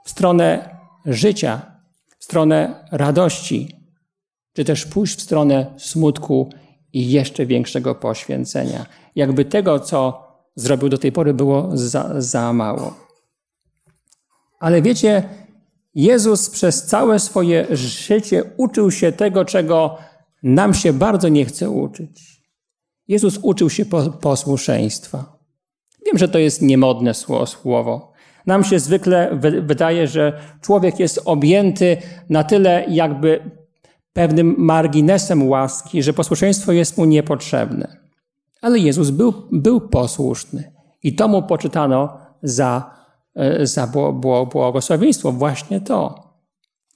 w 0.06 0.10
stronę 0.10 0.77
życia, 1.06 1.62
w 2.20 2.24
stronę 2.24 2.86
radości, 2.92 3.75
czy 4.53 4.65
też 4.65 4.86
pójść 4.86 5.18
w 5.18 5.22
stronę 5.22 5.74
smutku 5.77 6.50
i 6.94 7.12
jeszcze 7.12 7.46
większego 7.46 7.96
poświęcenia. 7.96 8.86
Jakby 9.15 9.46
tego, 9.46 9.80
co 9.80 10.27
zrobił 10.56 10.89
do 10.89 10.98
tej 10.98 11.12
pory, 11.12 11.34
było 11.34 11.70
za, 11.74 12.22
za 12.22 12.53
mało. 12.53 13.02
Ale 14.63 14.82
wiecie, 14.82 15.24
Jezus 15.96 16.50
przez 16.50 16.84
całe 16.84 17.20
swoje 17.20 17.67
życie 17.72 18.43
uczył 18.58 18.91
się 18.91 19.12
tego, 19.12 19.46
czego 19.46 19.98
nam 20.43 20.74
się 20.74 20.93
bardzo 20.93 21.29
nie 21.29 21.46
chce 21.46 21.70
uczyć. 21.70 22.43
Jezus 23.08 23.39
uczył 23.41 23.70
się 23.70 23.86
posłuszeństwa. 24.22 25.38
Wiem, 26.05 26.17
że 26.17 26.27
to 26.27 26.39
jest 26.39 26.62
niemodne 26.62 27.13
słowo. 27.13 28.12
Nam 28.46 28.63
się 28.63 28.79
zwykle 28.79 29.39
wydaje, 29.62 30.08
że 30.08 30.39
człowiek 30.62 31.00
jest 31.00 31.22
objęty 31.25 31.98
na 32.29 32.43
tyle 32.43 32.86
jakby 32.89 33.51
pewnym 34.13 34.55
marginesem 34.58 35.50
łaski, 35.50 36.03
że 36.03 36.13
posłuszeństwo 36.13 36.72
jest 36.72 36.98
mu 36.98 37.05
niepotrzebne. 37.05 37.98
Ale 38.62 38.79
Jezus 38.79 39.10
był, 39.10 39.34
był 39.51 39.82
posłuszny 39.82 40.74
i 41.03 41.15
to 41.15 41.27
mu 41.27 41.43
poczytano 41.43 42.17
za, 42.43 43.02
za 43.63 43.88
błogosławieństwo, 44.52 45.32
właśnie 45.32 45.82
to. 45.82 46.34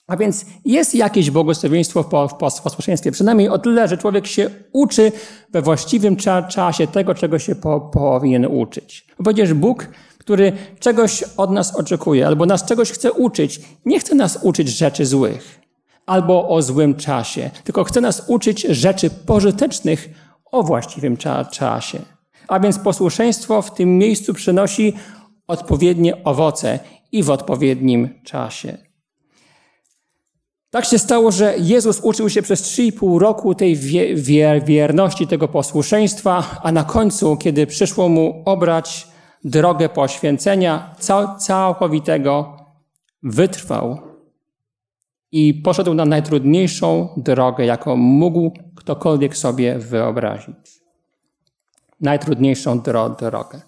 A 0.08 0.18
więc 0.18 0.46
jest 0.66 0.96
jakieś 0.96 1.32
błogosławieństwo 1.32 2.04
w 2.30 2.62
posłuszeństwie, 2.64 3.12
przynajmniej 3.12 3.50
o 3.50 3.60
tyle, 3.60 3.88
że 3.88 3.98
człowiek 3.98 4.28
się 4.28 4.50
uczy 4.74 5.12
we 5.52 5.62
właściwym 5.62 6.16
czasie 6.50 6.88
tego, 6.88 7.16
czego 7.16 7.40
się 7.40 7.56
po, 7.56 7.82
powinien 7.82 8.46
uczyć. 8.46 9.08
Przecież 9.24 9.54
Bóg, 9.54 9.88
który 10.18 10.54
czegoś 10.80 11.24
od 11.38 11.52
nas 11.52 11.76
oczekuje, 11.76 12.28
albo 12.28 12.46
nas 12.46 12.66
czegoś 12.66 12.92
chce 12.92 13.12
uczyć, 13.12 13.62
nie 13.86 14.00
chce 14.00 14.16
nas 14.16 14.40
uczyć 14.42 14.70
rzeczy 14.70 15.06
złych, 15.06 15.62
albo 16.06 16.50
o 16.50 16.62
złym 16.62 16.96
czasie, 16.96 17.50
tylko 17.64 17.84
chce 17.84 18.02
nas 18.02 18.24
uczyć 18.28 18.62
rzeczy 18.62 19.10
pożytecznych 19.10 20.10
o 20.52 20.64
właściwym 20.64 21.18
cza 21.18 21.46
czasie. 21.46 22.00
A 22.48 22.60
więc 22.60 22.80
posłuszeństwo 22.80 23.62
w 23.62 23.74
tym 23.74 23.98
miejscu 23.98 24.34
przynosi 24.34 24.94
odpowiednie 25.48 26.24
owoce 26.24 26.80
i 27.12 27.24
w 27.24 27.30
odpowiednim 27.30 28.10
czasie. 28.24 28.78
Tak 30.70 30.86
się 30.86 31.00
stało, 31.00 31.32
że 31.32 31.56
Jezus 31.60 32.00
uczył 32.00 32.30
się 32.30 32.42
przez 32.42 32.64
3,5 32.64 33.20
roku 33.20 33.56
tej 33.56 33.76
wierności, 34.62 35.28
tego 35.28 35.48
posłuszeństwa, 35.48 36.60
a 36.64 36.72
na 36.72 36.84
końcu, 36.84 37.38
kiedy 37.38 37.68
przyszło 37.68 38.10
mu 38.10 38.44
obrać 38.46 39.08
drogę 39.44 39.90
poświęcenia 39.90 40.96
całkowitego, 41.40 42.58
wytrwał 43.24 43.98
i 45.32 45.54
poszedł 45.54 45.94
na 45.94 46.06
najtrudniejszą 46.06 47.10
drogę, 47.18 47.66
jaką 47.66 47.96
mógł 47.96 48.52
ktokolwiek 48.76 49.38
sobie 49.38 49.80
wyobrazić. 49.80 50.82
Najtrudniejszą 52.02 52.80
dro 52.80 53.10
drogę. 53.10 53.62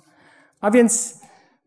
A 0.61 0.71
więc 0.71 1.18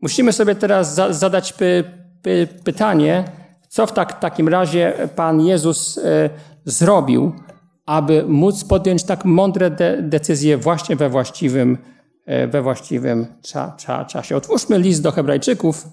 musimy 0.03 0.33
sobie 0.33 0.55
teraz 0.55 0.95
za 0.95 1.13
zadać 1.13 1.53
py 1.53 1.83
py 2.21 2.47
pytanie, 2.63 3.23
co 3.69 3.87
w 3.87 3.91
tak, 3.91 4.19
takim 4.19 4.49
razie 4.49 4.93
Pan 5.15 5.41
Jezus 5.41 5.97
e, 5.97 6.29
zrobił, 6.65 7.33
aby 7.85 8.23
móc 8.27 8.63
podjąć 8.63 9.03
tak 9.03 9.25
mądre 9.25 9.71
de 9.71 10.01
decyzje 10.01 10.57
właśnie 10.57 10.95
we 10.95 11.09
właściwym, 11.09 11.77
e, 12.25 12.47
we 12.47 12.61
właściwym 12.61 13.25
cza 13.41 13.73
cza 13.77 14.05
czasie. 14.05 14.35
Otwórzmy 14.35 14.79
list 14.79 15.01
do 15.01 15.11
Hebrajczyków, 15.11 15.87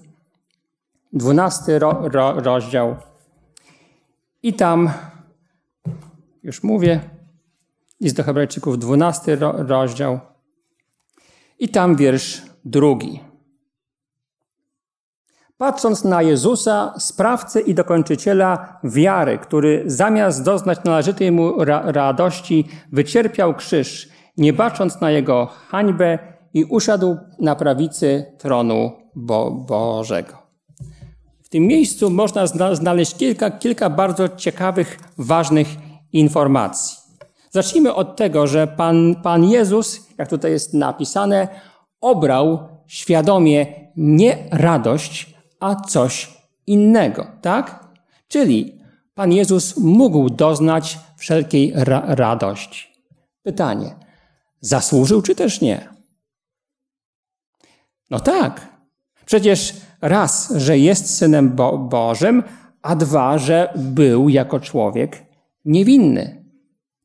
12 1.13 1.79
ro 1.79 2.01
ro 2.01 2.33
rozdział. 2.33 2.95
I 4.43 4.53
tam, 4.53 4.89
już 6.43 6.63
mówię, 6.63 6.99
list 8.01 8.15
do 8.15 8.23
Hebrajczyków, 8.23 8.79
12 8.79 9.35
ro 9.35 9.53
rozdział. 9.57 10.19
I 11.59 11.69
tam 11.69 11.95
wiersz 11.95 12.41
drugi. 12.65 13.30
Patrząc 15.61 16.03
na 16.03 16.21
Jezusa, 16.21 16.93
sprawcę 16.97 17.61
i 17.61 17.73
dokończyciela 17.75 18.79
wiary, 18.83 19.37
który 19.37 19.83
zamiast 19.85 20.43
doznać 20.43 20.79
należytej 20.83 21.31
mu 21.31 21.63
ra 21.63 21.91
radości, 21.91 22.67
wycierpiał 22.91 23.53
krzyż, 23.53 24.09
nie 24.37 24.53
bacząc 24.53 25.01
na 25.01 25.11
jego 25.11 25.45
hańbę 25.45 26.19
i 26.53 26.63
usiadł 26.63 27.17
na 27.39 27.55
prawicy 27.55 28.25
tronu 28.37 28.91
Bo 29.15 29.51
Bożego. 29.51 30.33
W 31.43 31.49
tym 31.49 31.63
miejscu 31.63 32.09
można 32.09 32.47
znaleźć 32.73 33.15
kilka, 33.15 33.51
kilka 33.51 33.89
bardzo 33.89 34.29
ciekawych, 34.29 34.99
ważnych 35.17 35.67
informacji. 36.13 36.97
Zacznijmy 37.49 37.93
od 37.93 38.15
tego, 38.15 38.47
że 38.47 38.67
Pan, 38.67 39.15
Pan 39.23 39.43
Jezus, 39.43 40.07
jak 40.17 40.29
tutaj 40.29 40.51
jest 40.51 40.73
napisane, 40.73 41.47
obrał 42.01 42.59
świadomie 42.87 43.65
nie 43.95 44.37
radość, 44.51 45.30
a 45.61 45.75
coś 45.75 46.37
innego, 46.67 47.27
tak? 47.41 47.87
Czyli 48.27 48.81
Pan 49.13 49.31
Jezus 49.31 49.77
mógł 49.77 50.29
doznać 50.29 50.99
wszelkiej 51.17 51.73
ra 51.75 52.03
radości. 52.07 52.87
Pytanie, 53.43 53.95
zasłużył 54.61 55.21
czy 55.21 55.35
też 55.35 55.61
nie? 55.61 55.89
No 58.09 58.19
tak. 58.19 58.67
Przecież 59.25 59.73
raz, 60.01 60.53
że 60.55 60.77
jest 60.77 61.17
synem 61.17 61.55
Bo 61.55 61.77
Bożym, 61.77 62.43
a 62.81 62.95
dwa, 62.95 63.37
że 63.37 63.73
był 63.75 64.29
jako 64.29 64.59
człowiek 64.59 65.25
niewinny. 65.65 66.40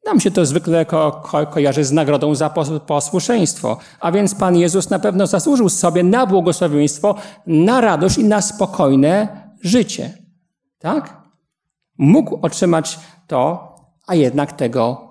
Nam 0.07 0.21
się 0.21 0.31
to 0.31 0.47
zwykle 0.47 0.85
ko 0.85 1.13
ko 1.13 1.47
kojarzy 1.47 1.85
z 1.85 1.93
nagrodą 1.93 2.35
za 2.35 2.51
posłuszeństwo. 2.87 3.79
A 4.01 4.13
więc 4.13 4.35
Pan 4.35 4.57
Jezus 4.57 4.91
na 4.91 4.99
pewno 4.99 5.27
zasłużył 5.27 5.69
sobie 5.69 6.03
na 6.03 6.27
błogosławieństwo, 6.27 7.15
na 7.47 7.81
radość 7.81 8.19
i 8.19 8.25
na 8.25 8.43
spokojne 8.43 9.29
życie. 9.63 10.19
Tak? 10.79 11.23
Mógł 11.99 12.39
otrzymać 12.43 12.99
to, 13.27 13.75
a 14.07 14.15
jednak 14.15 14.53
tego 14.53 15.09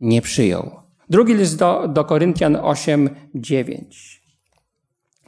nie 0.00 0.22
przyjął. 0.22 0.70
Drugi 1.10 1.34
list 1.34 1.58
do, 1.58 1.88
do 1.88 2.04
Koryntian 2.04 2.56
8, 2.56 3.10
9. 3.34 4.22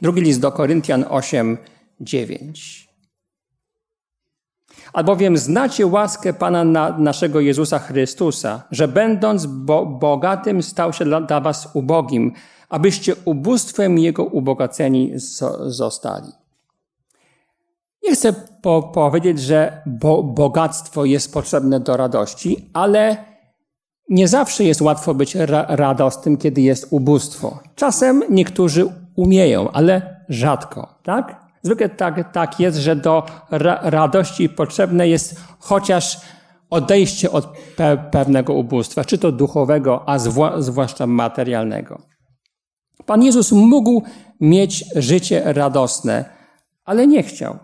Drugi 0.01 0.21
list 0.21 0.39
do 0.39 0.51
Koryntian 0.51 1.05
8, 1.09 1.57
9. 1.99 2.82
Albowiem 4.93 5.37
znacie 5.37 5.87
łaskę 5.87 6.33
Pana 6.33 6.63
na, 6.63 6.97
naszego 6.97 7.39
Jezusa 7.39 7.79
Chrystusa, 7.79 8.63
że 8.71 8.87
będąc 8.87 9.45
bo, 9.45 9.85
bogatym 9.85 10.63
stał 10.63 10.93
się 10.93 11.05
dla, 11.05 11.21
dla 11.21 11.41
was 11.41 11.69
ubogim, 11.73 12.33
abyście 12.69 13.15
ubóstwem 13.25 13.99
Jego 13.99 14.23
ubogaceni 14.23 15.11
zostali. 15.67 16.31
Nie 18.03 18.15
chcę 18.15 18.33
po, 18.61 18.83
powiedzieć, 18.83 19.39
że 19.39 19.81
bo, 19.85 20.23
bogactwo 20.23 21.05
jest 21.05 21.33
potrzebne 21.33 21.79
do 21.79 21.97
radości, 21.97 22.69
ale 22.73 23.17
nie 24.09 24.27
zawsze 24.27 24.63
jest 24.63 24.81
łatwo 24.81 25.13
być 25.13 25.35
ra, 25.35 25.65
radosnym, 25.69 26.37
kiedy 26.37 26.61
jest 26.61 26.87
ubóstwo. 26.89 27.59
Czasem 27.75 28.23
niektórzy 28.29 28.85
umieją, 29.15 29.71
ale 29.71 30.25
rzadko, 30.29 30.99
tak? 31.03 31.42
Zwykle 31.63 31.89
tak, 31.89 32.33
tak 32.33 32.59
jest, 32.59 32.77
że 32.77 32.95
do 32.95 33.25
ra 33.51 33.79
radości 33.83 34.49
potrzebne 34.49 35.07
jest 35.07 35.41
chociaż 35.59 36.17
odejście 36.69 37.31
od 37.31 37.47
pe 37.75 37.97
pewnego 38.11 38.53
ubóstwa, 38.53 39.05
czy 39.05 39.17
to 39.17 39.31
duchowego, 39.31 40.09
a 40.09 40.19
zwłaszcza 40.57 41.07
materialnego. 41.07 42.01
Pan 43.05 43.23
Jezus 43.23 43.51
mógł 43.51 44.03
mieć 44.41 44.85
życie 44.95 45.41
radosne, 45.45 46.25
ale 46.85 47.07
nie 47.07 47.23
chciał. 47.23 47.57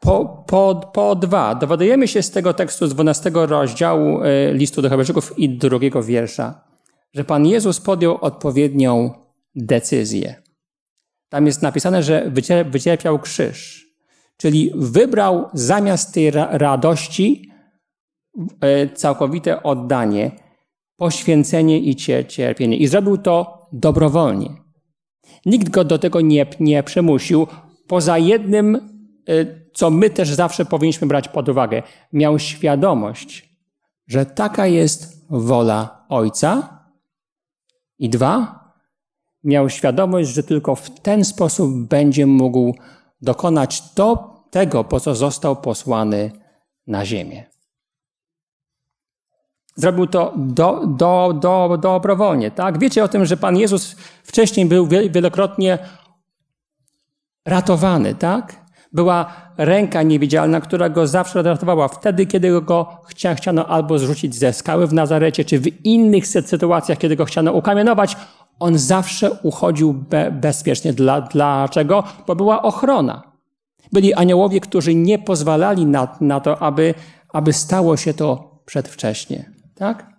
Po, 0.00 0.44
po, 0.46 0.90
po 0.94 1.14
dwa, 1.14 1.54
dowiadujemy 1.54 2.08
się 2.08 2.22
z 2.22 2.30
tego 2.30 2.54
tekstu 2.54 2.86
z 2.86 2.94
12 2.94 3.30
rozdziału 3.34 4.22
e, 4.22 4.52
listu 4.52 4.82
do 4.82 4.88
Hebrajczyków 4.88 5.38
i 5.38 5.48
drugiego 5.48 6.02
wiersza, 6.02 6.64
że 7.14 7.24
Pan 7.24 7.46
Jezus 7.46 7.80
podjął 7.80 8.18
odpowiednią 8.20 9.10
decyzję. 9.54 10.39
Tam 11.30 11.46
jest 11.46 11.62
napisane, 11.62 12.02
że 12.02 12.30
wycierpiał 12.70 13.18
krzyż. 13.18 13.86
Czyli 14.36 14.72
wybrał 14.74 15.48
zamiast 15.52 16.14
tej 16.14 16.30
radości 16.30 17.50
e, 18.60 18.88
całkowite 18.88 19.62
oddanie, 19.62 20.30
poświęcenie 20.96 21.78
i 21.78 21.96
cierpienie. 22.28 22.76
I 22.76 22.86
zrobił 22.86 23.18
to 23.18 23.66
dobrowolnie. 23.72 24.50
Nikt 25.46 25.70
go 25.70 25.84
do 25.84 25.98
tego 25.98 26.20
nie, 26.20 26.46
nie 26.60 26.82
przymusił, 26.82 27.46
poza 27.86 28.18
jednym, 28.18 28.76
e, 28.76 28.80
co 29.74 29.90
my 29.90 30.10
też 30.10 30.28
zawsze 30.28 30.64
powinniśmy 30.64 31.06
brać 31.06 31.28
pod 31.28 31.48
uwagę. 31.48 31.82
Miał 32.12 32.38
świadomość, 32.38 33.56
że 34.06 34.26
taka 34.26 34.66
jest 34.66 35.26
wola 35.30 36.06
Ojca. 36.08 36.80
I 37.98 38.08
dwa, 38.10 38.59
miał 39.44 39.70
świadomość, 39.70 40.30
że 40.30 40.42
tylko 40.42 40.74
w 40.74 40.90
ten 40.90 41.24
sposób 41.24 41.88
będzie 41.88 42.26
mógł 42.26 42.74
dokonać 43.22 43.92
to, 43.94 44.34
tego, 44.50 44.84
po 44.84 45.00
co 45.00 45.14
został 45.14 45.56
posłany 45.56 46.30
na 46.86 47.06
ziemię. 47.06 47.50
Zrobił 49.76 50.06
to 50.06 50.32
do, 50.36 50.86
do, 50.86 51.32
do, 51.40 51.78
dobrowolnie. 51.82 52.50
Tak? 52.50 52.78
Wiecie 52.78 53.04
o 53.04 53.08
tym, 53.08 53.26
że 53.26 53.36
Pan 53.36 53.56
Jezus 53.56 53.96
wcześniej 54.22 54.66
był 54.66 54.86
wielokrotnie 54.86 55.78
ratowany, 57.46 58.14
tak? 58.14 58.60
Była 58.92 59.32
ręka 59.56 60.02
niewidzialna, 60.02 60.60
która 60.60 60.88
go 60.88 61.06
zawsze 61.06 61.42
ratowała. 61.42 61.88
Wtedy, 61.88 62.26
kiedy 62.26 62.60
go 62.60 63.02
chciano 63.08 63.66
albo 63.66 63.98
zrzucić 63.98 64.34
ze 64.34 64.52
skały 64.52 64.86
w 64.86 64.92
Nazarecie, 64.92 65.44
czy 65.44 65.58
w 65.58 65.84
innych 65.86 66.26
sytuacjach, 66.26 66.98
kiedy 66.98 67.16
go 67.16 67.24
chciano 67.24 67.52
ukamienować, 67.52 68.16
on 68.60 68.78
zawsze 68.78 69.30
uchodził 69.30 69.92
be 69.92 70.30
bezpiecznie. 70.30 70.92
Dla, 70.92 71.20
dlaczego? 71.20 72.04
Bo 72.26 72.36
była 72.36 72.62
ochrona. 72.62 73.22
Byli 73.92 74.14
aniołowie, 74.14 74.60
którzy 74.60 74.94
nie 74.94 75.18
pozwalali 75.18 75.86
na, 75.86 76.16
na 76.20 76.40
to, 76.40 76.62
aby, 76.62 76.94
aby 77.28 77.52
stało 77.52 77.96
się 77.96 78.14
to 78.14 78.60
przedwcześnie. 78.66 79.50
Tak? 79.74 80.10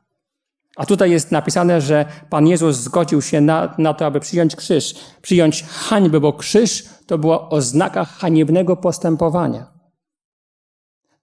A 0.76 0.86
tutaj 0.86 1.12
jest 1.12 1.32
napisane, 1.32 1.82
że 1.82 2.06
Pan 2.30 2.48
Jezus 2.48 2.78
zgodził 2.78 3.22
się 3.22 3.42
na, 3.42 3.76
na 3.78 3.94
to, 3.94 4.06
aby 4.06 4.20
przyjąć 4.20 4.56
krzyż, 4.56 4.96
przyjąć 5.22 5.64
hańbę, 5.64 6.20
bo 6.20 6.34
krzyż 6.34 6.84
to 7.08 7.18
była 7.18 7.50
oznaka 7.50 8.06
haniebnego 8.06 8.78
postępowania. 8.78 9.72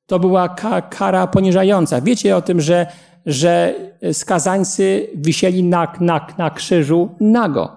To 0.07 0.19
była 0.19 0.49
ka 0.49 0.83
kara 0.83 1.27
poniżająca. 1.27 2.01
Wiecie 2.01 2.37
o 2.37 2.43
tym, 2.43 2.61
że, 2.61 2.87
że 3.27 3.75
skazańcy 4.13 5.11
wisieli 5.15 5.63
na, 5.63 5.93
na, 6.01 6.27
na 6.39 6.51
krzyżu 6.51 7.09
nago. 7.21 7.77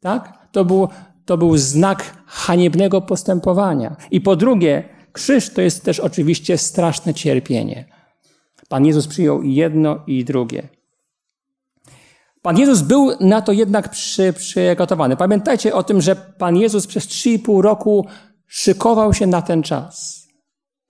Tak? 0.00 0.48
To 0.52 0.64
był, 0.64 0.88
to 1.24 1.38
był 1.38 1.56
znak 1.56 2.22
haniebnego 2.26 3.00
postępowania. 3.00 3.96
I 4.10 4.20
po 4.20 4.36
drugie, 4.36 4.84
krzyż 5.12 5.50
to 5.50 5.62
jest 5.62 5.84
też 5.84 6.00
oczywiście 6.00 6.58
straszne 6.58 7.14
cierpienie. 7.14 7.84
Pan 8.68 8.86
Jezus 8.86 9.06
przyjął 9.06 9.42
jedno 9.42 10.00
i 10.06 10.24
drugie. 10.24 10.68
Pan 12.42 12.58
Jezus 12.58 12.80
był 12.80 13.10
na 13.20 13.42
to 13.42 13.52
jednak 13.52 13.88
przy, 13.88 14.32
przygotowany. 14.32 15.16
Pamiętajcie 15.16 15.74
o 15.74 15.82
tym, 15.82 16.00
że 16.00 16.16
Pan 16.16 16.56
Jezus 16.56 16.86
przez 16.86 17.06
3,5 17.06 17.60
roku 17.60 18.06
szykował 18.46 19.14
się 19.14 19.26
na 19.26 19.42
ten 19.42 19.62
czas. 19.62 20.21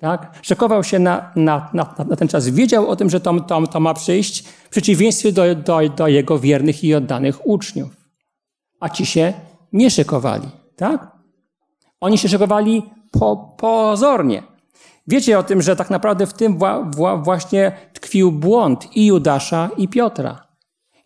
Tak? 0.03 0.39
Szykował 0.43 0.85
się 0.85 0.99
na, 0.99 1.31
na, 1.37 1.71
na, 1.73 1.95
na 2.09 2.17
ten 2.17 2.29
czas. 2.29 2.49
Wiedział 2.49 2.89
o 2.89 2.97
tym, 2.97 3.11
że 3.11 3.21
to, 3.21 3.41
to, 3.41 3.67
to 3.67 3.81
ma 3.81 3.95
przyjść, 3.95 4.43
w 4.43 4.69
przeciwieństwie 4.69 5.33
do, 5.33 5.55
do, 5.55 5.89
do 5.89 6.09
jego 6.09 6.39
wiernych 6.39 6.85
i 6.85 6.95
oddanych 6.95 7.47
uczniów. 7.47 7.97
A 8.81 8.89
ci 8.89 9.07
się 9.07 9.33
nie 9.73 9.91
szykowali. 9.91 10.49
Tak? 10.77 11.11
Oni 12.01 12.19
się 12.19 12.29
szykowali 12.29 12.83
po, 13.11 13.55
pozornie. 13.59 14.43
Wiecie 15.07 15.39
o 15.39 15.43
tym, 15.43 15.63
że 15.63 15.77
tak 15.77 15.91
naprawdę 15.91 16.27
w 16.27 16.35
tym 16.35 16.59
wła, 16.59 16.83
wła, 16.83 17.17
właśnie 17.17 17.73
tkwił 17.93 18.33
błąd 18.33 18.97
i 18.97 19.07
Judasza, 19.07 19.71
i 19.77 19.89
Piotra. 19.89 20.47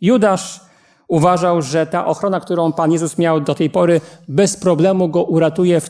Judasz 0.00 0.60
uważał, 1.08 1.62
że 1.62 1.86
ta 1.86 2.06
ochrona, 2.06 2.40
którą 2.40 2.72
Pan 2.72 2.92
Jezus 2.92 3.18
miał 3.18 3.40
do 3.40 3.54
tej 3.54 3.70
pory, 3.70 4.00
bez 4.28 4.56
problemu 4.56 5.08
go 5.08 5.25
uratuje 5.25 5.80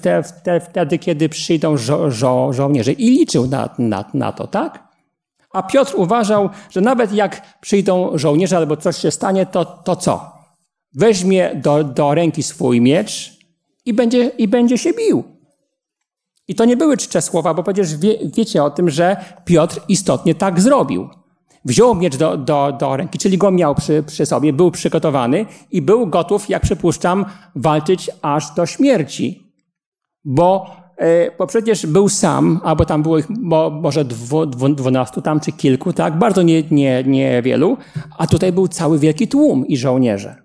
wtedy, 0.70 0.98
kiedy 0.98 1.28
przyjdą 1.28 1.76
żo 1.76 2.10
żo 2.10 2.52
żołnierze. 2.52 2.92
I 2.92 3.10
liczył 3.10 3.46
na, 3.46 3.68
na, 3.78 4.04
na 4.14 4.32
to, 4.32 4.46
tak? 4.46 4.86
A 5.52 5.62
Piotr 5.62 5.92
uważał, 5.96 6.50
że 6.70 6.80
nawet 6.80 7.12
jak 7.12 7.58
przyjdą 7.60 8.18
żołnierze 8.18 8.56
albo 8.56 8.76
coś 8.76 8.96
się 8.96 9.10
stanie, 9.10 9.46
to, 9.46 9.64
to 9.64 9.96
co? 9.96 10.32
Weźmie 10.94 11.50
do, 11.54 11.84
do 11.84 12.14
ręki 12.14 12.42
swój 12.42 12.80
miecz 12.80 13.36
i 13.84 13.92
będzie, 13.92 14.26
i 14.26 14.48
będzie 14.48 14.78
się 14.78 14.92
bił. 14.92 15.24
I 16.48 16.54
to 16.54 16.64
nie 16.64 16.76
były 16.76 16.96
czcze 16.96 17.22
słowa, 17.22 17.54
bo 17.54 17.62
przecież 17.62 17.96
wie, 17.96 18.18
wiecie 18.36 18.64
o 18.64 18.70
tym, 18.70 18.90
że 18.90 19.16
Piotr 19.44 19.80
istotnie 19.88 20.34
tak 20.34 20.60
zrobił 20.60 21.08
wziął 21.66 21.94
miecz 21.94 22.16
do, 22.16 22.36
do, 22.36 22.72
do 22.80 22.96
ręki, 22.96 23.18
czyli 23.18 23.38
go 23.38 23.50
miał 23.50 23.74
przy, 23.74 24.02
przy 24.02 24.26
sobie, 24.26 24.52
był 24.52 24.70
przygotowany 24.70 25.46
i 25.70 25.82
był 25.82 26.06
gotów, 26.06 26.48
jak 26.48 26.62
przypuszczam, 26.62 27.24
walczyć 27.54 28.10
aż 28.22 28.54
do 28.54 28.66
śmierci. 28.66 29.52
Bo, 30.24 30.76
e, 30.96 31.36
bo 31.38 31.46
przecież 31.46 31.86
był 31.86 32.08
sam, 32.08 32.60
albo 32.64 32.84
tam 32.84 33.02
było 33.02 33.18
ich 33.18 33.26
bo, 33.40 33.70
może 33.70 34.04
dwu, 34.04 34.46
dwu, 34.46 34.68
dwunastu 34.68 35.22
tam, 35.22 35.40
czy 35.40 35.52
kilku, 35.52 35.92
tak? 35.92 36.18
Bardzo 36.18 36.42
nie, 36.42 36.62
nie, 36.62 37.04
niewielu. 37.04 37.76
A 38.18 38.26
tutaj 38.26 38.52
był 38.52 38.68
cały 38.68 38.98
wielki 38.98 39.28
tłum 39.28 39.66
i 39.66 39.76
żołnierze. 39.76 40.36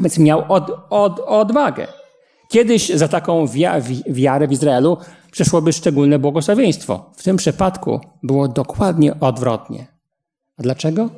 Więc 0.00 0.18
miał 0.18 0.44
od, 0.48 0.70
od, 0.90 1.20
odwagę. 1.20 1.86
Kiedyś 2.48 2.88
za 2.88 3.08
taką 3.08 3.46
wiarę 4.06 4.48
w 4.48 4.52
Izraelu 4.52 4.96
przeszłoby 5.30 5.72
szczególne 5.72 6.18
błogosławieństwo. 6.18 7.10
W 7.16 7.22
tym 7.22 7.36
przypadku 7.36 8.00
było 8.22 8.48
dokładnie 8.48 9.20
odwrotnie. 9.20 9.97
A 10.58 10.62
dlaczego? 10.62 11.10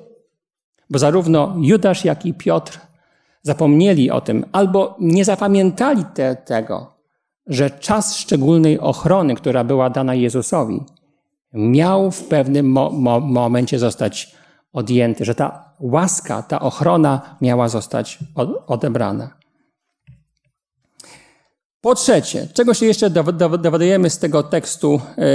Bo 0.91 0.99
zarówno 0.99 1.55
Judasz, 1.61 2.05
jak 2.05 2.27
i 2.27 2.35
Piotr 2.35 2.81
zapomnieli 3.43 4.11
o 4.11 4.21
tym, 4.21 4.45
albo 4.53 4.97
nie 5.01 5.25
zapamiętali 5.25 6.05
te, 6.15 6.37
tego, 6.37 6.93
że 7.47 7.71
czas 7.71 8.17
szczególnej 8.17 8.79
ochrony, 8.79 9.35
która 9.35 9.65
była 9.65 9.91
dana 9.91 10.15
Jezusowi, 10.15 10.81
miał 11.53 12.11
w 12.11 12.25
pewnym 12.25 12.71
mo 12.71 12.91
mo 12.91 13.21
momencie 13.21 13.79
zostać 13.79 14.35
odjęty, 14.73 15.25
że 15.25 15.35
ta 15.35 15.75
łaska, 15.81 16.43
ta 16.43 16.61
ochrona 16.61 17.37
miała 17.41 17.69
zostać 17.69 18.19
odebrana. 18.67 19.31
Po 21.81 21.95
trzecie, 21.95 22.49
czego 22.55 22.75
się 22.75 22.87
jeszcze 22.87 23.11
dowiadujemy 23.59 24.11
z 24.11 24.19
tego 24.19 24.43
tekstu 24.43 24.95
e, 24.95 25.31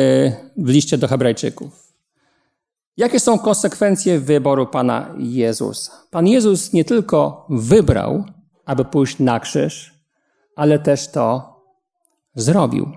w 0.57 0.69
liście 0.69 0.97
do 0.97 1.07
Hebrajczyków? 1.07 1.84
Jakie 2.97 3.19
są 3.19 3.39
konsekwencje 3.39 4.19
wyboru 4.19 4.67
Pana 4.67 5.15
Jezusa? 5.17 5.91
Pan 6.11 6.27
Jezus 6.27 6.73
nie 6.73 6.85
tylko 6.85 7.45
wybrał, 7.49 8.23
aby 8.65 8.85
pójść 8.85 9.19
na 9.19 9.39
krzyż, 9.39 9.93
ale 10.55 10.79
też 10.79 11.11
to 11.11 11.55
zrobił. 12.35 12.91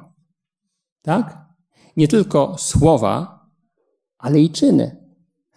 Tak? 1.02 1.38
Nie 1.96 2.08
tylko 2.08 2.54
słowa, 2.58 3.46
ale 4.18 4.40
i 4.40 4.50
czyny. 4.50 4.96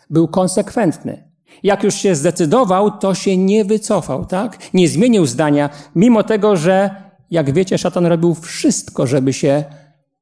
Był 0.10 0.27
konsekwentny. 0.27 1.32
Jak 1.63 1.84
już 1.84 1.95
się 1.95 2.15
zdecydował, 2.15 2.91
to 2.91 3.15
się 3.15 3.38
nie 3.38 3.65
wycofał, 3.65 4.25
tak? 4.25 4.73
Nie 4.73 4.88
zmienił 4.88 5.25
zdania, 5.25 5.69
mimo 5.95 6.23
tego, 6.23 6.56
że, 6.56 6.95
jak 7.32 7.54
wiecie, 7.54 7.77
szatan 7.77 8.06
robił 8.06 8.36
wszystko, 8.36 9.08
żeby 9.08 9.34
się 9.34 9.63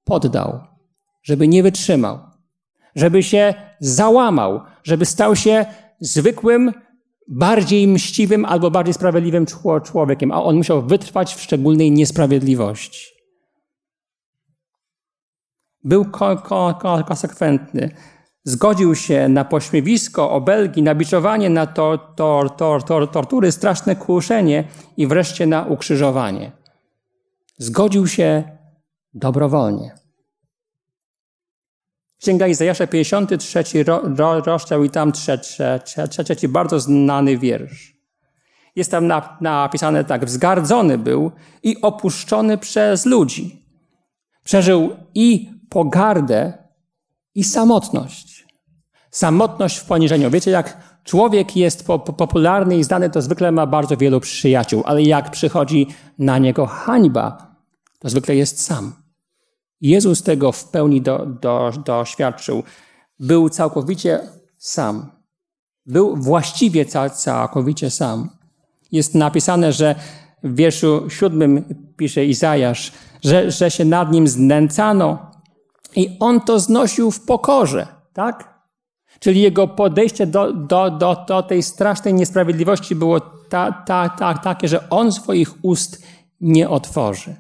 poddał, 0.03 0.59
żeby 1.23 1.47
nie 1.47 1.63
wytrzymał 1.63 2.29
żeby 2.95 3.23
się 3.23 3.53
załamał, 3.79 4.61
żeby 4.83 5.05
stał 5.05 5.35
się 5.35 5.65
zwykłym, 5.99 6.73
bardziej 7.27 7.87
mściwym 7.87 8.45
albo 8.45 8.71
bardziej 8.71 8.93
sprawiedliwym 8.93 9.45
człowiekiem, 9.83 10.31
a 10.31 10.43
on 10.43 10.55
musiał 10.55 10.81
wytrwać 10.81 11.35
w 11.35 11.41
szczególnej 11.41 11.91
niesprawiedliwości. 11.91 13.19
Był 15.83 16.05
konsekwentny. 17.07 17.91
Zgodził 18.43 18.95
się 18.95 19.29
na 19.29 19.45
pośmiewisko, 19.45 20.31
obelgi, 20.31 20.83
na 20.83 20.95
biczowanie, 20.95 21.49
na 21.49 21.67
to, 21.67 21.97
to, 22.15 22.49
to, 22.57 22.79
to, 22.79 23.07
tortury, 23.07 23.51
straszne 23.51 23.95
kłuszenie 23.95 24.63
i 24.97 25.07
wreszcie 25.07 25.47
na 25.47 25.65
ukrzyżowanie. 25.65 26.51
Zgodził 27.57 28.07
się 28.07 28.43
dobrowolnie. 29.13 29.98
Księga 32.19 32.47
Izajasza, 32.47 32.87
53 32.87 33.63
rozdział 34.45 34.83
i 34.83 34.89
tam 34.89 35.11
trzeci, 36.09 36.47
bardzo 36.47 36.79
znany 36.79 37.37
wiersz. 37.37 37.93
Jest 38.75 38.91
tam 38.91 39.07
napisane 39.41 40.03
tak, 40.03 40.25
wzgardzony 40.25 40.97
był 40.97 41.31
i 41.63 41.81
opuszczony 41.81 42.57
przez 42.57 43.05
ludzi. 43.05 43.65
Przeżył 44.43 44.95
i 45.15 45.49
pogardę, 45.69 46.53
i 47.35 47.43
samotność. 47.43 48.47
Samotność 49.11 49.77
w 49.77 49.85
poniżeniu. 49.85 50.29
Wiecie, 50.29 50.51
jak 50.51 50.77
człowiek 51.03 51.55
jest 51.55 51.87
popularny 52.17 52.77
i 52.77 52.83
znany, 52.83 53.09
to 53.09 53.21
zwykle 53.21 53.51
ma 53.51 53.65
bardzo 53.65 53.97
wielu 53.97 54.19
przyjaciół, 54.19 54.83
ale 54.85 55.01
jak 55.01 55.31
przychodzi 55.31 55.87
na 56.19 56.37
niego 56.37 56.65
hańba, 56.65 57.55
to 57.99 58.09
zwykle 58.09 58.35
jest 58.35 58.61
sam. 58.61 58.93
Jezus 59.81 60.23
tego 60.23 60.51
w 60.51 60.63
pełni 60.63 61.01
do, 61.01 61.25
do, 61.25 61.71
doświadczył. 61.85 62.63
Był 63.19 63.49
całkowicie 63.49 64.19
sam. 64.57 65.11
Był 65.85 66.15
właściwie 66.15 66.85
całkowicie 67.13 67.89
sam. 67.89 68.29
Jest 68.91 69.15
napisane, 69.15 69.73
że 69.73 69.95
w 70.43 70.55
wierszu 70.55 71.09
siódmym 71.09 71.75
pisze 71.97 72.25
Izajasz, 72.25 72.91
że, 73.23 73.51
że 73.51 73.71
się 73.71 73.85
nad 73.85 74.11
nim 74.11 74.27
znęcano 74.27 75.31
i 75.95 76.17
on 76.19 76.41
to 76.41 76.59
znosił 76.59 77.11
w 77.11 77.25
pokorze, 77.25 77.87
tak? 78.13 78.59
Czyli 79.19 79.41
jego 79.41 79.67
podejście 79.67 80.27
do, 80.27 80.53
do, 80.53 80.91
do, 80.91 81.25
do 81.27 81.43
tej 81.43 81.63
strasznej 81.63 82.13
niesprawiedliwości 82.13 82.95
było 82.95 83.19
ta, 83.49 83.71
ta, 83.71 84.09
ta, 84.09 84.33
takie, 84.33 84.67
że 84.67 84.89
on 84.89 85.11
swoich 85.11 85.65
ust 85.65 86.03
nie 86.41 86.69
otworzy. 86.69 87.35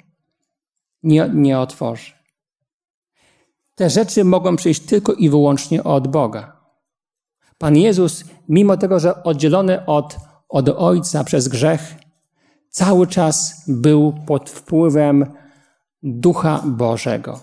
Nie, 1.03 1.29
nie 1.33 1.59
otworzy. 1.59 2.18
Te 3.79 3.89
rzeczy 3.89 4.23
mogą 4.23 4.55
przyjść 4.55 4.81
tylko 4.81 5.13
i 5.13 5.29
wyłącznie 5.29 5.83
od 5.83 6.07
Boga. 6.07 6.57
Pan 7.57 7.77
Jezus, 7.77 8.23
mimo 8.49 8.77
tego, 8.77 8.99
że 8.99 9.23
oddzielony 9.23 9.85
od, 9.85 10.17
od 10.49 10.69
Ojca 10.69 11.23
przez 11.23 11.47
grzech, 11.47 11.95
cały 12.69 13.07
czas 13.07 13.63
był 13.67 14.13
pod 14.25 14.49
wpływem 14.49 15.25
Ducha 16.03 16.63
Bożego. 16.65 17.39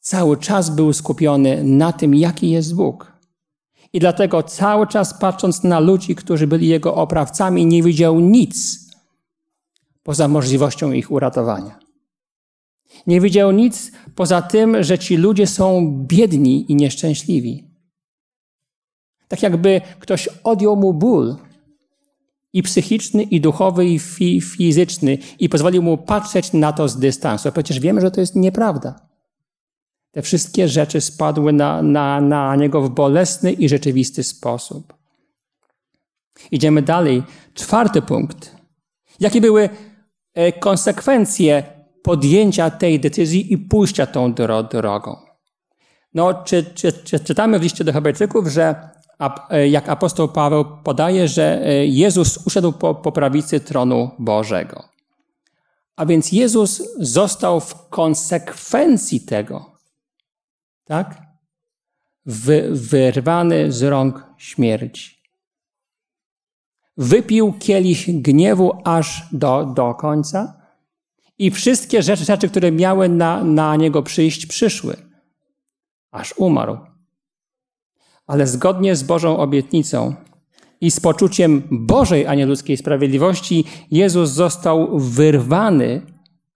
Cały 0.00 0.36
czas 0.36 0.70
był 0.70 0.92
skupiony 0.92 1.64
na 1.64 1.92
tym, 1.92 2.14
jaki 2.14 2.50
jest 2.50 2.74
Bóg. 2.74 3.12
I 3.92 4.00
dlatego 4.00 4.42
cały 4.42 4.86
czas 4.86 5.14
patrząc 5.14 5.62
na 5.64 5.80
ludzi, 5.80 6.14
którzy 6.14 6.46
byli 6.46 6.68
jego 6.68 6.94
oprawcami, 6.94 7.66
nie 7.66 7.82
widział 7.82 8.20
nic 8.20 8.80
poza 10.02 10.28
możliwością 10.28 10.92
ich 10.92 11.10
uratowania. 11.10 11.89
Nie 13.06 13.20
widział 13.20 13.52
nic 13.52 13.92
poza 14.14 14.42
tym, 14.42 14.82
że 14.82 14.98
ci 14.98 15.16
ludzie 15.16 15.46
są 15.46 15.96
biedni 16.06 16.72
i 16.72 16.76
nieszczęśliwi. 16.76 17.70
Tak 19.28 19.42
jakby 19.42 19.80
ktoś 19.98 20.28
odjął 20.44 20.76
mu 20.76 20.94
ból 20.94 21.36
i 22.52 22.62
psychiczny, 22.62 23.22
i 23.22 23.40
duchowy, 23.40 23.86
i 23.86 23.98
fi 23.98 24.40
fizyczny 24.40 25.18
i 25.38 25.48
pozwolił 25.48 25.82
mu 25.82 25.98
patrzeć 25.98 26.52
na 26.52 26.72
to 26.72 26.88
z 26.88 26.98
dystansu. 26.98 27.48
A 27.48 27.52
przecież 27.52 27.80
wiemy, 27.80 28.00
że 28.00 28.10
to 28.10 28.20
jest 28.20 28.36
nieprawda. 28.36 29.10
Te 30.10 30.22
wszystkie 30.22 30.68
rzeczy 30.68 31.00
spadły 31.00 31.52
na, 31.52 31.82
na, 31.82 32.20
na 32.20 32.56
niego 32.56 32.82
w 32.82 32.90
bolesny 32.90 33.52
i 33.52 33.68
rzeczywisty 33.68 34.22
sposób. 34.22 34.94
Idziemy 36.50 36.82
dalej. 36.82 37.22
Czwarty 37.54 38.02
punkt. 38.02 38.56
Jakie 39.20 39.40
były 39.40 39.68
e, 40.34 40.52
konsekwencje 40.52 41.79
podjęcia 42.02 42.70
tej 42.70 43.00
decyzji 43.00 43.52
i 43.52 43.58
pójścia 43.58 44.06
tą 44.06 44.34
drogą? 44.70 45.16
No, 46.14 46.34
czy, 46.34 46.64
czy, 46.64 46.92
czy, 46.92 47.20
czytamy 47.20 47.58
w 47.58 47.62
liście 47.62 47.84
do 47.84 47.92
Hebrajczyków, 47.92 48.46
że 48.48 48.74
e, 49.50 49.68
jak 49.68 49.88
apostoł 49.88 50.28
Paweł 50.28 50.64
podaje, 50.84 51.28
że 51.28 51.66
e, 51.66 51.86
Jezus 51.86 52.46
usiadł 52.46 52.72
po, 52.72 52.94
po 52.94 53.12
prawicy 53.12 53.60
tronu 53.60 54.10
Bożego. 54.18 54.84
A 55.96 56.06
więc 56.06 56.32
Jezus 56.32 56.82
został 56.98 57.60
w 57.60 57.88
konsekwencji 57.88 59.20
tego 59.20 59.70
tak? 60.90 61.22
Wy, 62.26 62.68
wyrwany 62.72 63.72
z 63.72 63.82
rąk 63.82 64.26
śmierci. 64.38 65.20
Wypił 66.96 67.52
kielich 67.52 68.22
gniewu 68.22 68.72
aż 68.84 69.28
do, 69.32 69.64
do 69.64 69.94
końca 69.94 70.59
i 71.40 71.50
wszystkie 71.50 72.02
rzeczy, 72.02 72.24
rzeczy 72.24 72.48
które 72.48 72.72
miały 72.72 73.08
na, 73.08 73.44
na 73.44 73.76
niego 73.76 74.02
przyjść, 74.02 74.46
przyszły, 74.46 74.96
aż 76.10 76.34
umarł. 76.36 76.78
Ale 78.26 78.46
zgodnie 78.46 78.96
z 78.96 79.02
Bożą 79.02 79.36
obietnicą 79.36 80.14
i 80.80 80.90
z 80.90 81.00
poczuciem 81.00 81.62
Bożej, 81.70 82.26
a 82.26 82.34
nie 82.34 82.46
ludzkiej 82.46 82.76
sprawiedliwości, 82.76 83.64
Jezus 83.90 84.30
został 84.30 84.98
wyrwany, 84.98 86.02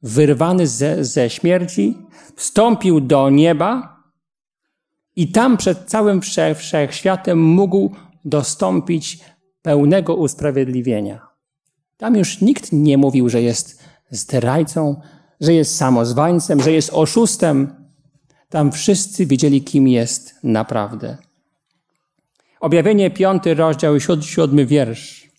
wyrwany 0.03 0.67
ze, 0.67 1.05
ze 1.05 1.31
śmierci, 1.31 1.99
wstąpił 2.37 3.01
do 3.01 3.31
nieba 3.31 4.03
i 5.17 5.29
tam 5.29 5.57
przed 5.57 5.79
całym 5.79 6.21
wszechświatem 6.57 7.43
mógł 7.43 7.91
dostąpić 8.25 9.19
pełnego 9.63 10.15
usprawiedliwienia. 10.15 11.27
Tam 11.97 12.17
już 12.17 12.41
nikt 12.41 12.73
nie 12.73 12.99
mówił, 12.99 13.29
że 13.29 13.43
jest 13.43 13.84
zdrajcą, 14.11 15.01
że 15.41 15.55
jest 15.55 15.77
samozwańcem, 15.77 16.61
że 16.61 16.73
jest 16.73 16.91
oszustem. 16.93 17.75
Tam 18.49 18.73
wszyscy 18.73 19.27
wiedzieli, 19.27 19.63
kim 19.63 19.89
jest 19.89 20.35
naprawdę. 20.43 21.17
Objawienie 22.61 23.11
piąty 23.11 23.55
rozdział, 23.55 23.95
siódmy 24.21 24.67
wiersz. 24.67 25.31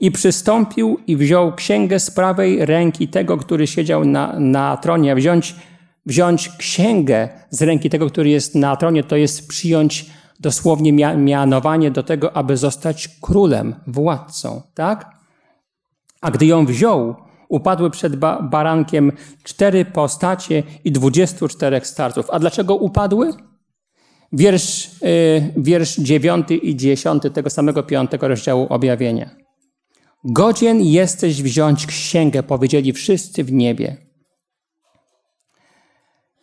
I 0.00 0.10
przystąpił 0.10 0.98
i 1.06 1.16
wziął 1.16 1.54
księgę 1.54 2.00
z 2.00 2.10
prawej 2.10 2.66
ręki 2.66 3.08
tego, 3.08 3.36
który 3.36 3.66
siedział 3.66 4.04
na, 4.04 4.38
na 4.38 4.76
tronie, 4.76 5.14
wziąć 5.14 5.54
wziąć 6.06 6.48
księgę 6.48 7.28
z 7.50 7.62
ręki 7.62 7.90
tego, 7.90 8.10
który 8.10 8.30
jest 8.30 8.54
na 8.54 8.76
tronie, 8.76 9.04
to 9.04 9.16
jest 9.16 9.48
przyjąć 9.48 10.06
dosłownie 10.40 11.16
mianowanie 11.16 11.90
do 11.90 12.02
tego, 12.02 12.36
aby 12.36 12.56
zostać 12.56 13.08
królem, 13.20 13.74
władcą, 13.86 14.62
tak? 14.74 15.10
A 16.20 16.30
gdy 16.30 16.46
ją 16.46 16.66
wziął, 16.66 17.16
upadły 17.52 17.90
przed 17.90 18.16
ba 18.16 18.42
barankiem 18.42 19.12
cztery 19.42 19.84
postacie 19.84 20.62
i 20.84 20.92
dwudziestu 20.92 21.48
czterech 21.48 21.86
starców. 21.86 22.26
A 22.30 22.38
dlaczego 22.38 22.76
upadły? 22.76 23.32
Wiersz, 24.32 24.90
yy, 25.02 25.52
wiersz 25.56 25.96
dziewiąty 25.96 26.56
i 26.56 26.76
dziesiąty 26.76 27.30
tego 27.30 27.50
samego 27.50 27.82
piątego 27.82 28.28
rozdziału 28.28 28.66
objawienia. 28.70 29.30
Godzien 30.24 30.80
jesteś 30.80 31.42
wziąć 31.42 31.86
księgę, 31.86 32.42
powiedzieli 32.42 32.92
wszyscy 32.92 33.44
w 33.44 33.52
niebie 33.52 33.96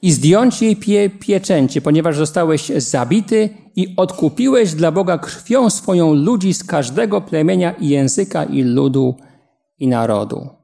i 0.02 0.12
zdjąć 0.12 0.62
jej 0.62 0.76
pie, 0.76 1.10
pieczęcie, 1.10 1.82
ponieważ 1.82 2.18
zostałeś 2.18 2.70
zabity 2.70 3.50
i 3.76 3.94
odkupiłeś 3.98 4.74
dla 4.74 4.92
Boga 4.92 5.18
krwią 5.18 5.70
swoją 5.70 6.14
ludzi 6.14 6.54
z 6.54 6.64
każdego 6.64 7.22
plemienia 7.22 7.72
i 7.72 7.90
języka 7.90 8.44
i 8.44 8.62
ludu 8.62 9.16
i 9.80 9.88
narodu. 9.88 10.59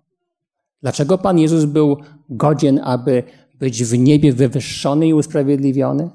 Dlaczego 0.86 1.18
Pan 1.18 1.40
Jezus 1.40 1.66
był 1.66 1.98
godzien, 2.30 2.82
aby 2.84 3.24
być 3.60 3.84
w 3.84 3.98
niebie 3.98 4.34
wywyższony 4.34 5.08
i 5.08 5.14
usprawiedliwiony? 5.14 6.10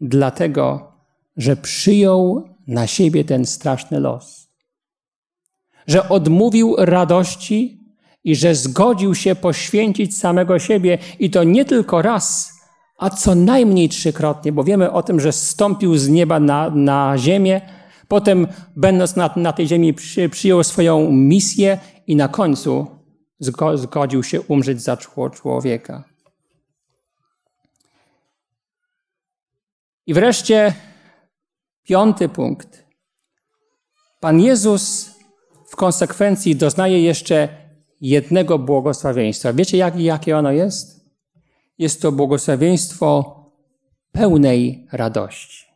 Dlatego, 0.00 0.92
że 1.36 1.56
przyjął 1.56 2.48
na 2.66 2.86
siebie 2.86 3.24
ten 3.24 3.46
straszny 3.46 4.00
los. 4.00 4.48
Że 5.86 6.08
odmówił 6.08 6.76
radości 6.78 7.80
i 8.24 8.36
że 8.36 8.54
zgodził 8.54 9.14
się 9.14 9.34
poświęcić 9.34 10.18
samego 10.18 10.58
siebie 10.58 10.98
i 11.18 11.30
to 11.30 11.44
nie 11.44 11.64
tylko 11.64 12.02
raz, 12.02 12.52
a 12.98 13.10
co 13.10 13.34
najmniej 13.34 13.88
trzykrotnie, 13.88 14.52
bo 14.52 14.64
wiemy 14.64 14.92
o 14.92 15.02
tym, 15.02 15.20
że 15.20 15.32
stąpił 15.32 15.96
z 15.96 16.08
nieba 16.08 16.40
na, 16.40 16.70
na 16.70 17.18
ziemię, 17.18 17.60
potem 18.08 18.46
będąc 18.76 19.16
na, 19.16 19.30
na 19.36 19.52
tej 19.52 19.68
ziemi 19.68 19.94
przy, 19.94 20.28
przyjął 20.28 20.64
swoją 20.64 21.12
misję 21.12 21.78
i 22.06 22.16
na 22.16 22.28
końcu 22.28 23.01
zgodził 23.74 24.22
się 24.22 24.40
umrzeć 24.40 24.82
za 24.82 24.96
człowieka. 25.32 26.04
I 30.06 30.14
wreszcie 30.14 30.74
piąty 31.82 32.28
punkt. 32.28 32.84
Pan 34.20 34.40
Jezus 34.40 35.10
w 35.66 35.76
konsekwencji 35.76 36.56
doznaje 36.56 37.02
jeszcze 37.02 37.48
jednego 38.00 38.58
błogosławieństwa. 38.58 39.52
Wiecie, 39.52 39.76
jak, 39.76 40.00
jakie 40.00 40.38
ono 40.38 40.52
jest? 40.52 41.00
Jest 41.78 42.02
to 42.02 42.12
błogosławieństwo 42.12 43.36
pełnej 44.12 44.88
radości. 44.92 45.66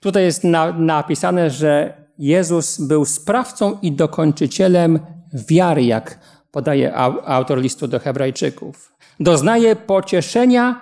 Tutaj 0.00 0.24
jest 0.24 0.44
na, 0.44 0.72
napisane, 0.72 1.50
że 1.50 2.04
Jezus 2.18 2.80
był 2.80 3.04
sprawcą 3.04 3.78
i 3.82 3.92
dokończycielem 3.92 5.13
wiary, 5.34 5.84
jak 5.84 6.18
podaje 6.50 6.94
autor 7.24 7.58
listu 7.58 7.88
do 7.88 7.98
Hebrajczyków. 7.98 8.96
Doznaje 9.20 9.76
pocieszenia, 9.76 10.80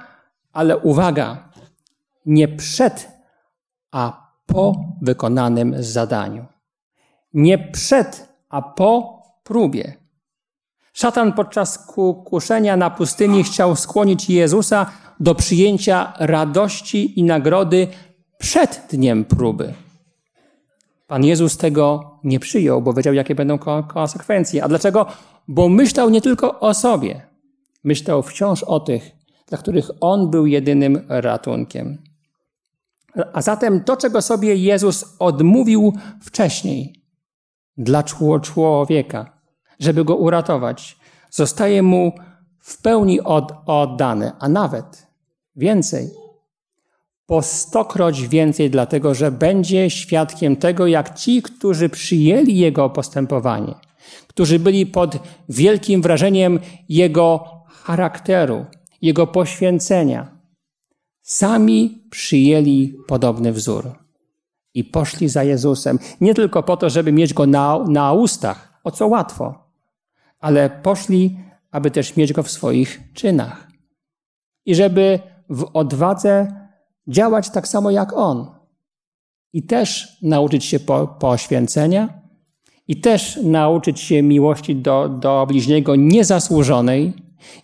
ale 0.53 0.79
uwaga, 0.79 1.49
nie 2.27 2.49
przed, 2.49 3.09
a 3.91 4.33
po 4.47 4.85
wykonanym 5.03 5.83
zadaniu. 5.83 6.47
Nie 7.35 7.59
przed, 7.59 8.29
a 8.49 8.63
po 8.63 9.23
próbie. 9.43 9.95
Szatan 10.93 11.33
podczas 11.33 11.87
kuszenia 12.25 12.77
na 12.77 12.91
pustyni 12.91 13.45
chciał 13.45 13.77
skłonić 13.77 14.31
Jezusa 14.31 14.87
do 15.21 15.35
przyjęcia 15.35 16.13
radości 16.19 17.21
i 17.21 17.25
nagrody 17.25 17.89
przed 18.39 18.87
dniem 18.91 19.25
próby. 19.25 19.75
Pan 21.13 21.25
Jezus 21.25 21.57
tego 21.57 22.11
nie 22.25 22.41
przyjął, 22.41 22.83
bo 22.83 22.93
wiedział, 22.93 23.15
jakie 23.15 23.35
będą 23.35 23.59
konsekwencje. 23.89 24.65
A 24.65 24.69
dlaczego? 24.69 25.07
Bo 25.49 25.69
myślał 25.69 26.11
nie 26.11 26.21
tylko 26.21 26.61
o 26.61 26.75
sobie, 26.75 27.27
myślał 27.85 28.23
wciąż 28.23 28.63
o 28.63 28.81
tych, 28.81 29.11
dla 29.49 29.59
których 29.59 29.91
On 30.01 30.31
był 30.31 30.47
jedynym 30.47 31.07
ratunkiem. 31.09 31.99
A 33.33 33.43
zatem 33.43 33.85
to, 33.85 33.97
czego 33.97 34.23
sobie 34.23 34.57
Jezus 34.57 35.05
odmówił 35.19 35.93
wcześniej, 36.23 37.03
dla 37.77 38.03
człowieka, 38.43 39.39
żeby 39.79 40.05
go 40.05 40.17
uratować. 40.17 40.97
Zostaje 41.31 41.83
mu 41.83 42.13
w 42.59 42.83
pełni 42.83 43.21
od, 43.21 43.53
oddany, 43.67 44.33
a 44.39 44.49
nawet 44.49 45.07
więcej. 45.57 46.11
Po 47.33 47.43
stokroć 47.43 48.29
więcej, 48.29 48.71
dlatego 48.71 49.15
że 49.15 49.31
będzie 49.31 49.91
świadkiem 49.91 50.57
tego, 50.57 50.87
jak 50.87 51.19
ci, 51.19 51.43
którzy 51.43 51.89
przyjęli 51.89 52.57
jego 52.57 52.91
postępowanie, 52.91 53.75
którzy 54.27 54.59
byli 54.59 54.87
pod 54.87 55.19
wielkim 55.49 56.03
wrażeniem 56.03 56.61
jego 56.89 57.45
charakteru, 57.69 58.67
jego 59.03 59.27
poświęcenia, 59.27 60.39
sami 61.23 62.03
przyjęli 62.11 62.95
podobny 63.07 63.53
wzór 63.53 63.91
i 64.75 64.85
poszli 64.85 65.29
za 65.29 65.43
Jezusem. 65.45 65.99
Nie 66.21 66.35
tylko 66.35 66.63
po 66.63 66.77
to, 66.77 66.91
żeby 66.91 67.13
mieć 67.13 67.35
go 67.35 67.47
na, 67.47 67.79
na 67.89 68.13
ustach, 68.13 68.81
o 68.85 68.91
co 68.91 69.07
łatwo, 69.07 69.55
ale 70.41 70.71
poszli 70.71 71.39
aby 71.71 71.91
też 71.91 72.17
mieć 72.17 72.33
go 72.33 72.43
w 72.43 72.51
swoich 72.51 73.01
czynach. 73.15 73.69
I 74.67 74.75
żeby 74.75 75.19
w 75.49 75.71
odwadze 75.73 76.62
działać 77.13 77.51
tak 77.51 77.69
samo 77.69 77.91
jak 77.91 78.13
on. 78.13 78.47
I 79.53 79.63
też 79.63 80.19
nauczyć 80.23 80.65
się 80.65 80.81
po, 80.81 81.07
poświęcenia, 81.07 82.23
i 82.89 83.01
też 83.01 83.39
nauczyć 83.43 84.01
się 84.01 84.23
miłości 84.23 84.77
do, 84.77 85.09
do 85.09 85.47
bliźniego 85.47 85.97
niezasłużonej, 85.97 87.13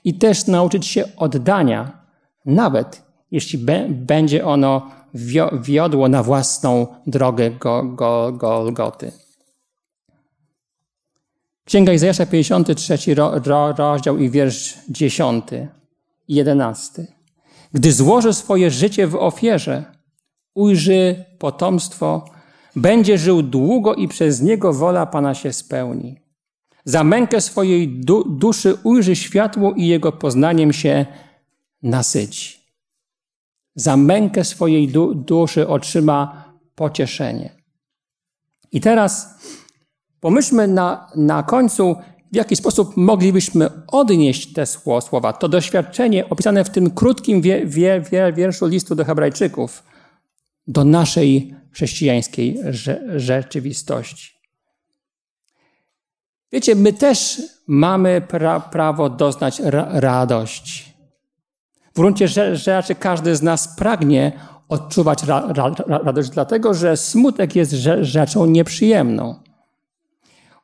i 0.04 0.14
też 0.14 0.46
nauczyć 0.46 0.86
się 0.86 1.04
oddania, 1.16 2.04
nawet 2.46 3.02
jeśli 3.30 3.58
be, 3.58 3.86
będzie 3.88 4.46
ono 4.46 4.90
wiodło 5.62 6.08
na 6.08 6.22
własną 6.22 6.86
drogę 7.06 7.50
go, 7.50 7.82
go, 7.82 8.32
Golgoty. 8.32 9.12
Księga 11.64 11.92
Izajasza 11.92 12.26
53, 12.26 13.14
ro, 13.14 13.38
ro, 13.44 13.72
rozdział 13.72 14.18
i 14.18 14.30
wiersz 14.30 14.78
10 14.88 15.44
i 16.28 16.34
11. 16.34 17.17
Gdy 17.72 17.92
złoży 17.92 18.32
swoje 18.32 18.70
życie 18.70 19.06
w 19.06 19.14
ofierze, 19.14 19.84
ujrzy 20.54 21.24
potomstwo, 21.38 22.24
będzie 22.76 23.18
żył 23.18 23.42
długo 23.42 23.94
i 23.94 24.08
przez 24.08 24.40
niego 24.40 24.72
wola 24.72 25.06
Pana 25.06 25.34
się 25.34 25.52
spełni. 25.52 26.20
Za 26.84 27.04
mękę 27.04 27.40
swojej 27.40 27.88
du 27.88 28.24
duszy 28.24 28.78
ujrzy 28.84 29.16
światło 29.16 29.72
i 29.72 29.86
jego 29.86 30.12
poznaniem 30.12 30.72
się 30.72 31.06
nasyci. 31.82 32.58
Za 33.74 33.96
mękę 33.96 34.44
swojej 34.44 34.88
du 34.88 35.14
duszy 35.14 35.68
otrzyma 35.68 36.44
pocieszenie. 36.74 37.50
I 38.72 38.80
teraz 38.80 39.38
pomyślmy 40.20 40.68
na, 40.68 41.10
na 41.16 41.42
końcu, 41.42 41.96
w 42.32 42.36
jaki 42.36 42.56
sposób 42.56 42.96
moglibyśmy 42.96 43.70
odnieść 43.86 44.52
te 44.52 44.66
słowa, 44.66 45.32
to 45.32 45.48
doświadczenie 45.48 46.28
opisane 46.28 46.64
w 46.64 46.70
tym 46.70 46.90
krótkim 46.90 47.40
wie, 47.40 47.66
wie, 47.66 48.02
wie, 48.10 48.32
wierszu 48.32 48.66
listu 48.66 48.94
do 48.94 49.04
Hebrajczyków, 49.04 49.82
do 50.66 50.84
naszej 50.84 51.54
chrześcijańskiej 51.72 52.58
rzeczywistości. 53.16 54.38
Wiecie, 56.52 56.74
my 56.74 56.92
też 56.92 57.42
mamy 57.66 58.20
pra 58.20 58.60
prawo 58.60 59.10
doznać 59.10 59.60
ra 59.60 59.88
radości. 59.90 60.84
W 61.92 61.96
gruncie 61.96 62.28
rzeczy 62.54 62.94
każdy 62.94 63.36
z 63.36 63.42
nas 63.42 63.76
pragnie 63.76 64.32
odczuwać 64.68 65.24
ra 65.24 65.52
ra 65.52 65.74
radość, 65.86 66.30
dlatego 66.30 66.74
że 66.74 66.96
smutek 66.96 67.56
jest 67.56 67.72
rzeczą 68.00 68.46
nieprzyjemną. 68.46 69.47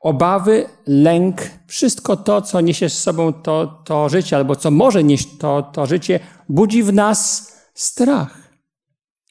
Obawy, 0.04 0.66
lęk, 0.86 1.50
wszystko 1.66 2.16
to, 2.16 2.42
co 2.42 2.60
niesie 2.60 2.88
z 2.88 2.98
sobą 2.98 3.32
to, 3.32 3.82
to 3.84 4.08
życie, 4.08 4.36
albo 4.36 4.56
co 4.56 4.70
może 4.70 5.04
nieść 5.04 5.28
to, 5.38 5.62
to 5.62 5.86
życie, 5.86 6.20
budzi 6.48 6.82
w 6.82 6.92
nas 6.92 7.52
strach. 7.74 8.50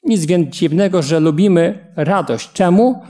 Nic 0.04 0.26
więc 0.26 0.56
dziwnego, 0.56 1.02
że 1.02 1.20
lubimy 1.20 1.92
radość. 1.96 2.52
Czemu? 2.52 3.02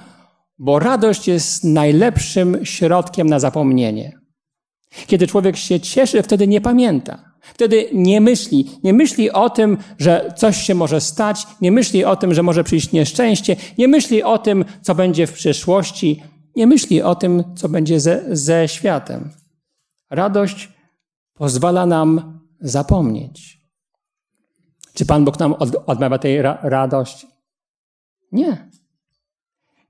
Bo 0.59 0.79
radość 0.79 1.29
jest 1.29 1.65
najlepszym 1.65 2.67
środkiem 2.67 3.27
na 3.27 3.39
zapomnienie. 3.39 4.19
Kiedy 5.07 5.27
człowiek 5.27 5.57
się 5.57 5.81
cieszy, 5.81 6.23
wtedy 6.23 6.47
nie 6.47 6.61
pamięta. 6.61 7.35
Wtedy 7.41 7.89
nie 7.93 8.21
myśli. 8.21 8.71
Nie 8.83 8.93
myśli 8.93 9.31
o 9.31 9.51
tym, 9.51 9.79
że 9.99 10.33
coś 10.37 10.57
się 10.57 10.75
może 10.75 11.01
stać, 11.01 11.47
nie 11.61 11.73
myśli 11.73 12.05
o 12.05 12.17
tym, 12.17 12.35
że 12.35 12.43
może 12.43 12.65
przyjść 12.65 12.93
nieszczęście, 12.93 13.57
nie 13.79 13.89
myśli 13.89 14.23
o 14.23 14.39
tym, 14.39 14.65
co 14.83 14.95
będzie 14.95 15.27
w 15.27 15.33
przyszłości, 15.33 16.23
nie 16.57 16.67
myśli 16.67 17.03
o 17.03 17.15
tym, 17.15 17.45
co 17.57 17.69
będzie 17.69 18.01
ze, 18.01 18.37
ze 18.37 18.69
światem. 18.69 19.31
Radość 20.11 20.73
pozwala 21.35 21.87
nam 21.87 22.41
zapomnieć. 22.61 23.61
Czy 24.95 25.07
Pan 25.07 25.25
Bóg 25.25 25.39
nam 25.39 25.53
od, 25.53 25.69
odmawia 25.87 26.19
tej 26.19 26.43
ra 26.43 26.59
radości? 26.63 27.27
Nie. 28.33 28.71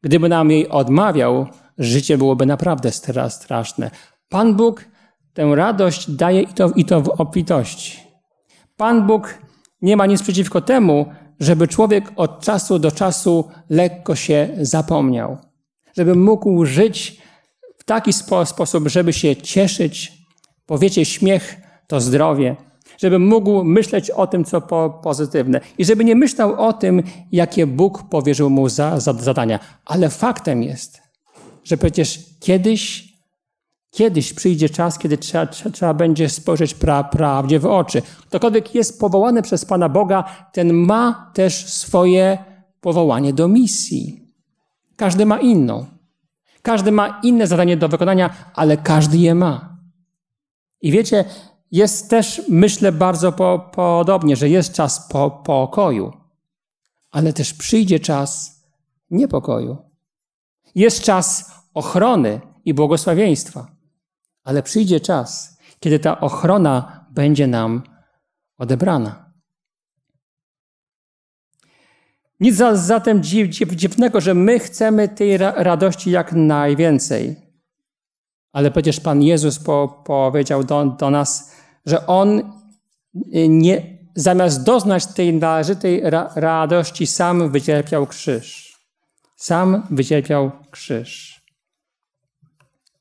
Gdyby 0.02 0.28
nam 0.28 0.50
jej 0.50 0.68
odmawiał, 0.68 1.46
życie 1.78 2.18
byłoby 2.18 2.46
naprawdę 2.46 2.90
straszne. 3.28 3.90
Pan 4.28 4.54
Bóg 4.54 4.84
tę 5.34 5.54
radość 5.54 6.10
daje 6.10 6.42
i 6.42 6.54
to, 6.54 6.70
i 6.70 6.84
to 6.84 7.00
w 7.00 7.08
obfitości. 7.08 8.00
Pan 8.76 9.06
Bóg 9.06 9.38
nie 9.82 9.96
ma 9.96 10.06
nic 10.06 10.22
przeciwko 10.22 10.60
temu, 10.60 11.06
żeby 11.40 11.68
człowiek 11.68 12.12
od 12.16 12.40
czasu 12.40 12.78
do 12.78 12.90
czasu 12.90 13.50
lekko 13.70 14.14
się 14.14 14.48
zapomniał. 14.60 15.38
Żeby 15.96 16.14
mógł 16.14 16.64
żyć 16.64 17.22
w 17.78 17.84
taki 17.84 18.12
spo 18.12 18.46
sposób, 18.46 18.88
żeby 18.88 19.12
się 19.12 19.36
cieszyć. 19.36 20.12
Powiecie, 20.66 21.04
śmiech 21.04 21.56
to 21.86 22.00
zdrowie 22.00 22.56
żeby 22.98 23.18
mógł 23.18 23.64
myśleć 23.64 24.10
o 24.10 24.26
tym, 24.26 24.44
co 24.44 24.60
po, 24.60 25.00
pozytywne 25.02 25.60
i 25.78 25.84
żeby 25.84 26.04
nie 26.04 26.16
myślał 26.16 26.54
o 26.68 26.72
tym, 26.72 27.02
jakie 27.32 27.66
Bóg 27.66 28.02
powierzył 28.02 28.50
mu 28.50 28.68
za, 28.68 29.00
za 29.00 29.12
zadania. 29.12 29.58
Ale 29.84 30.10
faktem 30.10 30.62
jest, 30.62 31.02
że 31.64 31.76
przecież 31.76 32.20
kiedyś, 32.40 33.08
kiedyś 33.90 34.32
przyjdzie 34.32 34.68
czas, 34.68 34.98
kiedy 34.98 35.18
trzeba, 35.18 35.46
trzeba, 35.46 35.70
trzeba 35.70 35.94
będzie 35.94 36.28
spojrzeć 36.28 36.74
pra, 36.74 37.04
prawdzie 37.04 37.58
w 37.58 37.66
oczy. 37.66 38.02
Ktokolwiek 38.26 38.74
jest 38.74 39.00
powołany 39.00 39.42
przez 39.42 39.64
Pana 39.64 39.88
Boga, 39.88 40.24
ten 40.52 40.72
ma 40.72 41.30
też 41.34 41.66
swoje 41.66 42.38
powołanie 42.80 43.32
do 43.32 43.48
misji. 43.48 44.23
Każdy 44.96 45.26
ma 45.26 45.40
inną. 45.40 45.86
Każdy 46.62 46.92
ma 46.92 47.20
inne 47.22 47.46
zadanie 47.46 47.76
do 47.76 47.88
wykonania, 47.88 48.34
ale 48.54 48.76
każdy 48.76 49.18
je 49.18 49.34
ma. 49.34 49.78
I 50.80 50.92
wiecie, 50.92 51.24
jest 51.70 52.10
też, 52.10 52.42
myślę, 52.48 52.92
bardzo 52.92 53.32
po, 53.32 53.70
podobnie, 53.74 54.36
że 54.36 54.48
jest 54.48 54.72
czas 54.72 55.08
po, 55.08 55.30
pokoju, 55.30 56.12
ale 57.10 57.32
też 57.32 57.54
przyjdzie 57.54 58.00
czas 58.00 58.62
niepokoju. 59.10 59.76
Jest 60.74 61.02
czas 61.02 61.52
ochrony 61.74 62.40
i 62.64 62.74
błogosławieństwa, 62.74 63.66
ale 64.44 64.62
przyjdzie 64.62 65.00
czas, 65.00 65.58
kiedy 65.80 65.98
ta 65.98 66.20
ochrona 66.20 67.06
będzie 67.10 67.46
nam 67.46 67.82
odebrana. 68.58 69.23
Nic 72.44 72.56
zatem 72.74 73.22
dziwnego, 73.72 74.20
że 74.20 74.34
my 74.34 74.58
chcemy 74.58 75.08
tej 75.08 75.38
radości 75.38 76.10
jak 76.10 76.32
najwięcej. 76.32 77.36
Ale 78.52 78.70
przecież 78.70 79.00
Pan 79.00 79.22
Jezus 79.22 79.58
po, 79.58 80.02
powiedział 80.06 80.64
do, 80.64 80.84
do 80.84 81.10
nas, 81.10 81.52
że 81.86 82.06
on 82.06 82.38
y, 82.38 83.48
nie, 83.48 83.98
zamiast 84.14 84.64
doznać 84.64 85.06
tej 85.06 85.34
należytej 85.34 86.00
ra 86.04 86.32
radości, 86.36 87.06
sam 87.06 87.50
wycierpiał 87.50 88.06
krzyż. 88.06 88.78
Sam 89.36 89.86
wycierpiał 89.90 90.50
krzyż. 90.70 91.40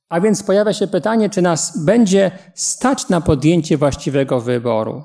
A 0.09 0.21
więc 0.21 0.43
pojawia 0.43 0.73
się 0.73 0.87
pytanie, 0.87 1.29
czy 1.29 1.41
nas 1.41 1.85
będzie 1.85 2.31
stać 2.55 3.09
na 3.09 3.21
podjęcie 3.21 3.77
właściwego 3.77 4.41
wyboru. 4.41 5.03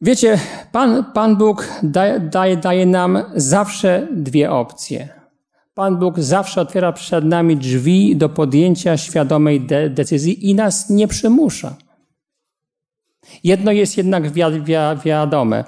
Wiecie, 0.00 0.38
Pan, 0.72 1.04
Pan 1.14 1.36
Bóg 1.36 1.68
daje, 1.82 2.20
daje, 2.20 2.56
daje 2.56 2.86
nam 2.86 3.22
zawsze 3.34 4.08
dwie 4.12 4.50
opcje. 4.50 5.08
Pan 5.74 5.96
Bóg 5.96 6.20
zawsze 6.20 6.60
otwiera 6.60 6.92
przed 6.92 7.24
nami 7.24 7.56
drzwi 7.56 8.16
do 8.16 8.28
podjęcia 8.28 8.96
świadomej 8.96 9.60
de 9.60 9.90
decyzji 9.90 10.50
i 10.50 10.54
nas 10.54 10.90
nie 10.90 11.08
przymusza. 11.08 11.76
Jedno 13.44 13.72
jest 13.72 13.96
jednak 13.96 14.30
wi 14.30 14.42
wi 14.64 14.74
wiadome. 15.04 15.64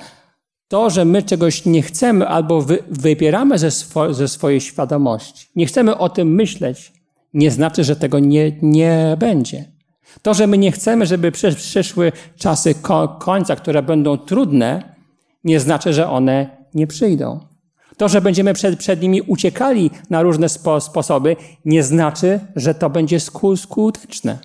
To, 0.69 0.91
że 0.91 1.05
my 1.05 1.23
czegoś 1.23 1.65
nie 1.65 1.83
chcemy 1.83 2.29
albo 2.29 2.63
wy 2.63 2.79
wybieramy 2.91 3.59
ze, 3.59 3.71
swo 3.71 4.15
ze 4.15 4.29
swojej 4.29 4.61
świadomości, 4.61 5.47
nie 5.57 5.67
chcemy 5.67 5.99
o 5.99 6.09
tym 6.09 6.35
myśleć, 6.35 6.93
nie 7.35 7.51
znaczy, 7.51 7.85
że 7.85 7.97
tego 7.97 8.19
nie, 8.19 8.53
nie 8.63 9.17
będzie. 9.19 9.65
To, 10.23 10.35
że 10.35 10.47
my 10.47 10.59
nie 10.59 10.73
chcemy, 10.73 11.07
żeby 11.07 11.33
przyszły 11.33 12.13
czasy 12.37 12.75
ko 12.75 13.09
końca, 13.09 13.57
które 13.57 13.83
będą 13.83 14.19
trudne, 14.19 14.95
nie 15.45 15.61
znaczy, 15.61 15.93
że 15.93 16.11
one 16.11 16.57
nie 16.75 16.87
przyjdą. 16.87 17.41
To, 17.97 18.09
że 18.09 18.21
będziemy 18.21 18.55
przed, 18.55 18.79
przed 18.79 19.03
nimi 19.03 19.23
uciekali 19.23 19.91
na 20.11 20.23
różne 20.23 20.49
spo, 20.49 20.81
sposoby, 20.81 21.37
nie 21.65 21.83
znaczy, 21.83 22.41
że 22.57 22.75
to 22.75 22.91
będzie 22.91 23.21
skuteczne. 23.57 24.39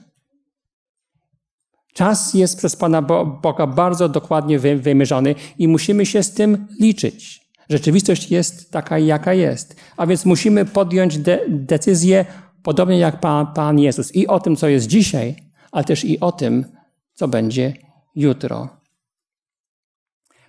Czas 1.93 2.33
jest 2.33 2.57
przez 2.57 2.75
Pana 2.75 3.01
Boga 3.41 3.67
bardzo 3.67 4.09
dokładnie 4.09 4.59
wymierzony 4.59 5.35
i 5.57 5.67
musimy 5.67 6.05
się 6.05 6.23
z 6.23 6.33
tym 6.33 6.67
liczyć. 6.79 7.41
Rzeczywistość 7.69 8.31
jest 8.31 8.71
taka, 8.71 8.99
jaka 8.99 9.33
jest. 9.33 9.75
A 9.97 10.07
więc 10.07 10.25
musimy 10.25 10.65
podjąć 10.65 11.17
de 11.17 11.39
decyzję 11.47 12.25
podobnie 12.63 12.97
jak 12.97 13.19
Pan 13.55 13.79
Jezus 13.79 14.15
i 14.15 14.27
o 14.27 14.39
tym, 14.39 14.55
co 14.55 14.67
jest 14.67 14.87
dzisiaj, 14.87 15.35
ale 15.73 15.83
też 15.83 16.05
i 16.05 16.19
o 16.19 16.31
tym, 16.31 16.65
co 17.13 17.27
będzie 17.27 17.73
jutro. 18.15 18.69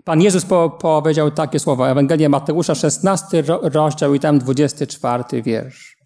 Pan 0.04 0.22
Jezus 0.22 0.44
po, 0.44 0.70
powiedział 0.70 1.30
takie 1.30 1.58
słowa. 1.58 1.88
Ewangelia 1.88 2.28
Mateusza, 2.28 2.74
16 2.74 3.44
rozdział 3.62 4.14
i 4.14 4.20
tam 4.20 4.38
24 4.38 5.42
wiersz. 5.42 5.96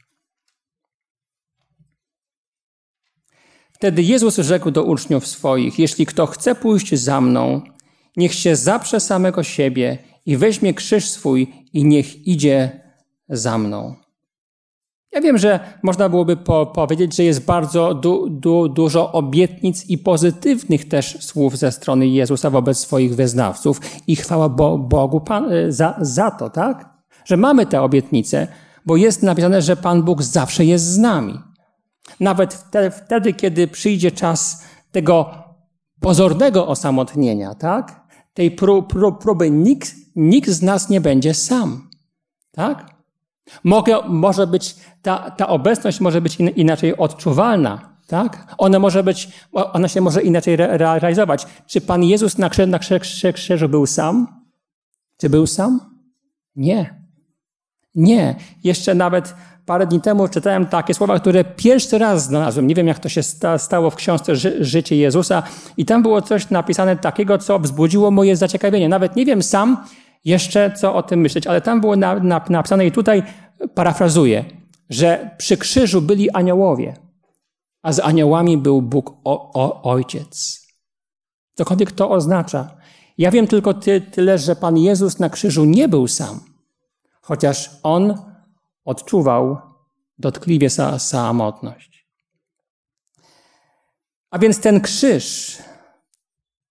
Wtedy 3.73 4.03
Jezus 4.03 4.37
rzekł 4.37 4.71
do 4.71 4.85
uczniów 4.85 5.27
swoich: 5.27 5.79
Jeśli 5.79 6.07
kto 6.07 6.27
chce 6.27 6.55
pójść 6.55 6.95
za 6.95 7.21
mną, 7.21 7.63
niech 8.17 8.35
się 8.35 8.57
zaprze 8.57 9.01
samego 9.01 9.43
siebie 9.43 9.99
i 10.27 10.37
weźmie 10.37 10.75
krzyż 10.75 11.09
swój 11.09 11.53
i 11.73 11.85
niech 11.85 12.27
idzie 12.27 12.81
za 13.29 13.59
mną. 13.59 14.08
Ja 15.13 15.21
wiem, 15.21 15.39
że 15.39 15.61
można 15.83 16.09
byłoby 16.09 16.37
po 16.37 16.67
powiedzieć, 16.67 17.17
że 17.17 17.25
jest 17.25 17.45
bardzo 17.45 17.95
du 17.95 18.31
du 18.31 18.69
dużo 18.69 19.13
obietnic 19.13 19.87
i 19.87 19.99
pozytywnych 19.99 20.89
też 20.89 21.25
słów 21.25 21.59
ze 21.59 21.73
strony 21.73 22.07
Jezusa 22.07 22.51
wobec 22.51 22.79
swoich 22.79 23.15
wyznawców 23.15 23.81
i 24.07 24.17
chwała 24.17 24.49
Bo 24.49 24.79
Bogu 24.79 25.21
Pan, 25.21 25.53
e, 25.53 25.73
za, 25.73 25.99
za 26.01 26.31
to, 26.31 26.51
tak? 26.51 26.89
Że 27.25 27.37
mamy 27.37 27.67
te 27.67 27.83
obietnice, 27.83 28.49
bo 28.87 28.97
jest 28.97 29.23
napisane, 29.23 29.63
że 29.63 29.77
Pan 29.77 30.03
Bóg 30.03 30.23
zawsze 30.23 30.65
jest 30.65 30.85
z 30.85 30.99
nami. 30.99 31.41
Nawet 32.21 32.65
wtedy, 33.05 33.33
kiedy 33.33 33.69
przyjdzie 33.69 34.11
czas 34.11 34.65
tego 34.93 35.31
pozornego 36.01 36.67
osamotnienia, 36.67 37.55
tak? 37.55 38.01
Tej 38.35 38.51
pró 38.51 38.83
pró 38.83 39.13
próby, 39.13 39.51
nikt, 39.51 39.95
nikt 40.17 40.51
z 40.51 40.63
nas 40.63 40.89
nie 40.89 41.01
będzie 41.01 41.35
sam, 41.35 41.89
tak? 42.53 42.98
Mogę, 43.65 43.99
może 44.09 44.47
być, 44.47 44.77
ta, 45.03 45.31
ta 45.31 45.49
obecność 45.49 46.01
może 46.01 46.21
być 46.21 46.37
in, 46.37 46.49
inaczej 46.49 46.97
odczuwalna, 46.97 47.99
tak? 48.07 48.55
Ona 48.59 48.79
może 48.79 49.03
być, 49.03 49.29
ona 49.53 49.89
się 49.89 50.01
może 50.01 50.23
inaczej 50.23 50.55
re, 50.55 50.79
realizować. 50.79 51.47
Czy 51.67 51.81
Pan 51.81 52.05
Jezus 52.05 52.39
na, 52.39 52.51
krzyż, 52.51 52.67
na 52.67 52.79
krzyż, 52.79 53.27
krzyżu 53.35 53.69
był 53.69 53.87
sam? 53.87 54.27
Czy 55.17 55.31
był 55.31 55.47
sam? 55.47 55.81
Nie. 56.57 57.05
Nie. 57.95 58.37
Jeszcze 58.65 58.95
nawet 58.95 59.35
parę 59.67 59.87
dni 59.87 60.01
temu 60.01 60.29
czytałem 60.29 60.67
takie 60.67 60.95
słowa, 60.95 61.21
które 61.21 61.45
pierwszy 61.45 61.99
raz 61.99 62.25
znalazłem. 62.25 62.67
Nie 62.67 62.75
wiem, 62.75 62.87
jak 62.87 62.99
to 62.99 63.09
się 63.09 63.23
stało 63.59 63.91
w 63.91 63.97
książce 63.97 64.37
Ży 64.37 64.65
Życie 64.65 64.97
Jezusa. 64.97 65.43
I 65.77 65.85
tam 65.85 66.03
było 66.03 66.23
coś 66.23 66.51
napisane 66.51 66.97
takiego, 66.97 67.39
co 67.39 67.59
wzbudziło 67.59 68.11
moje 68.11 68.37
zaciekawienie. 68.37 68.89
Nawet 68.89 69.17
nie 69.17 69.25
wiem 69.25 69.43
sam, 69.43 69.85
jeszcze 70.25 70.73
co 70.73 70.95
o 70.95 71.03
tym 71.03 71.21
myśleć, 71.21 71.47
ale 71.47 71.61
tam 71.61 71.81
było 71.81 71.97
na, 71.97 72.15
na, 72.15 72.45
napisane 72.49 72.87
i 72.87 72.93
tutaj 72.93 73.23
parafrazuję, 73.75 74.45
że 74.91 75.31
przy 75.39 75.57
krzyżu 75.57 76.03
byli 76.03 76.31
aniołowie, 76.31 76.97
a 77.83 77.93
z 77.93 78.01
aniołami 78.01 78.59
był 78.59 78.83
Bóg 78.83 79.11
o, 79.25 79.53
o, 79.53 79.83
Ojciec. 79.83 80.67
Cokolwiek 81.55 81.93
to 81.93 82.11
oznacza. 82.11 82.77
Ja 83.19 83.31
wiem 83.31 83.47
tylko 83.47 83.75
ty, 83.75 84.01
tyle, 84.01 84.39
że 84.39 84.57
Pan 84.57 84.79
Jezus 84.79 85.19
na 85.19 85.31
krzyżu 85.31 85.65
nie 85.65 85.89
był 85.89 86.09
sam, 86.09 86.41
chociaż 87.21 87.71
On 87.83 88.15
odczuwał 88.85 89.57
dotkliwie 90.19 90.71
sa, 90.71 90.99
samotność. 90.99 92.09
A 94.31 94.39
więc 94.39 94.61
ten 94.61 94.81
krzyż 94.81 95.59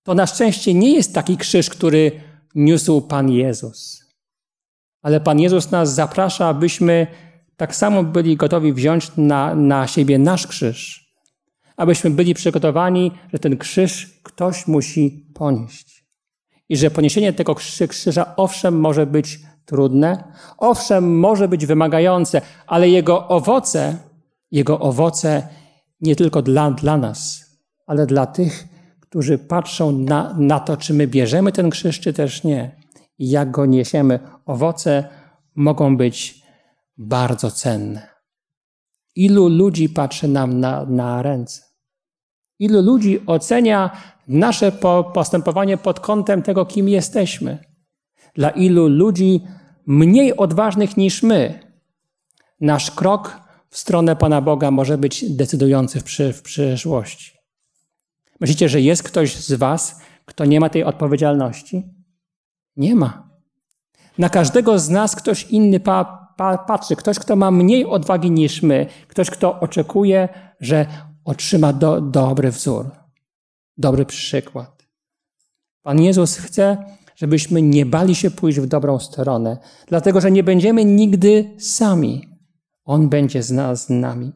to 0.03 0.13
na 0.13 0.27
szczęście 0.27 0.73
nie 0.73 0.93
jest 0.93 1.13
taki 1.13 1.37
krzyż, 1.37 1.69
który 1.69 2.26
niósł 2.57 3.01
Pan 3.01 3.29
Jezus. 3.29 4.03
Ale 5.01 5.19
Pan 5.19 5.39
Jezus 5.39 5.71
nas 5.71 5.93
zaprasza, 5.93 6.47
abyśmy 6.47 7.07
tak 7.57 7.75
samo 7.75 8.03
byli 8.03 8.37
gotowi 8.37 8.73
wziąć 8.73 9.11
na, 9.17 9.55
na 9.55 9.87
siebie 9.87 10.19
nasz 10.19 10.47
krzyż. 10.47 11.07
Abyśmy 11.77 12.09
byli 12.09 12.33
przygotowani, 12.33 13.11
że 13.33 13.39
ten 13.39 13.57
krzyż 13.57 14.19
ktoś 14.23 14.67
musi 14.67 15.25
ponieść. 15.33 16.05
I 16.69 16.77
że 16.77 16.91
poniesienie 16.91 17.33
tego 17.33 17.55
krzyża 17.89 18.33
owszem 18.35 18.79
może 18.79 19.05
być 19.05 19.39
trudne, 19.65 20.23
owszem 20.57 21.19
może 21.19 21.47
być 21.47 21.65
wymagające, 21.65 22.41
ale 22.67 22.89
jego 22.89 23.27
owoce, 23.27 23.97
jego 24.51 24.79
owoce 24.79 25.47
nie 26.01 26.15
tylko 26.15 26.41
dla, 26.41 26.71
dla 26.71 26.97
nas, 26.97 27.45
ale 27.87 28.05
dla 28.05 28.25
tych, 28.25 28.67
którzy 29.09 29.37
patrzą 29.37 29.91
na, 29.91 30.35
na 30.37 30.59
to, 30.59 30.77
czy 30.77 30.93
my 30.93 31.07
bierzemy 31.07 31.51
ten 31.51 31.69
krzyż, 31.69 31.99
czy 31.99 32.13
też 32.13 32.43
nie. 32.43 32.75
I 33.19 33.29
jak 33.29 33.51
go 33.51 33.65
niesiemy, 33.65 34.19
owoce 34.45 35.09
mogą 35.55 35.97
być 35.97 36.43
bardzo 36.97 37.51
cenne. 37.51 38.07
Ilu 39.15 39.47
ludzi 39.47 39.89
patrzy 39.89 40.27
nam 40.27 40.59
na, 40.59 40.85
na 40.85 41.21
ręce? 41.21 41.61
Ilu 42.59 42.81
ludzi 42.81 43.25
ocenia 43.25 43.91
nasze 44.27 44.71
postępowanie 45.13 45.77
pod 45.77 45.99
kątem 45.99 46.41
tego, 46.41 46.65
kim 46.65 46.89
jesteśmy? 46.89 47.57
Dla 48.35 48.49
ilu 48.49 48.87
ludzi 48.87 49.41
mniej 49.85 50.37
odważnych 50.37 50.97
niż 50.97 51.23
my, 51.23 51.59
nasz 52.61 52.91
krok 52.91 53.41
w 53.69 53.77
stronę 53.77 54.15
Pana 54.15 54.41
Boga 54.41 54.71
może 54.71 54.97
być 54.97 55.35
decydujący 55.35 55.99
w, 55.99 56.03
przy, 56.03 56.33
w 56.33 56.41
przyszłości. 56.41 57.36
Myślicie, 58.39 58.69
że 58.69 58.81
jest 58.81 59.03
ktoś 59.03 59.35
z 59.35 59.53
Was, 59.53 60.01
kto 60.25 60.45
nie 60.45 60.59
ma 60.59 60.69
tej 60.69 60.83
odpowiedzialności? 60.83 61.83
Nie 62.75 62.95
ma. 62.95 63.29
Na 64.17 64.29
każdego 64.29 64.79
z 64.79 64.89
nas 64.89 65.15
ktoś 65.15 65.43
inny 65.43 65.79
pa, 65.79 66.27
pa, 66.37 66.57
patrzy, 66.57 66.95
ktoś, 66.95 67.19
kto 67.19 67.35
ma 67.35 67.51
mniej 67.51 67.85
odwagi 67.85 68.31
niż 68.31 68.61
my, 68.63 68.85
ktoś, 69.07 69.29
kto 69.29 69.59
oczekuje, 69.59 70.29
że 70.59 70.85
otrzyma 71.25 71.73
do, 71.73 72.01
dobry 72.01 72.51
wzór, 72.51 72.89
dobry 73.77 74.05
przykład. 74.05 74.87
Pan 75.81 76.01
Jezus 76.01 76.37
chce, 76.37 76.77
żebyśmy 77.15 77.61
nie 77.61 77.85
bali 77.85 78.15
się 78.15 78.31
pójść 78.31 78.59
w 78.59 78.65
dobrą 78.65 78.99
stronę, 78.99 79.57
dlatego 79.87 80.21
że 80.21 80.31
nie 80.31 80.43
będziemy 80.43 80.85
nigdy 80.85 81.55
sami. 81.59 82.27
On 82.85 83.09
będzie 83.09 83.43
z 83.43 83.51
nas 83.51 83.85
z 83.85 83.89
nami. 83.89 84.33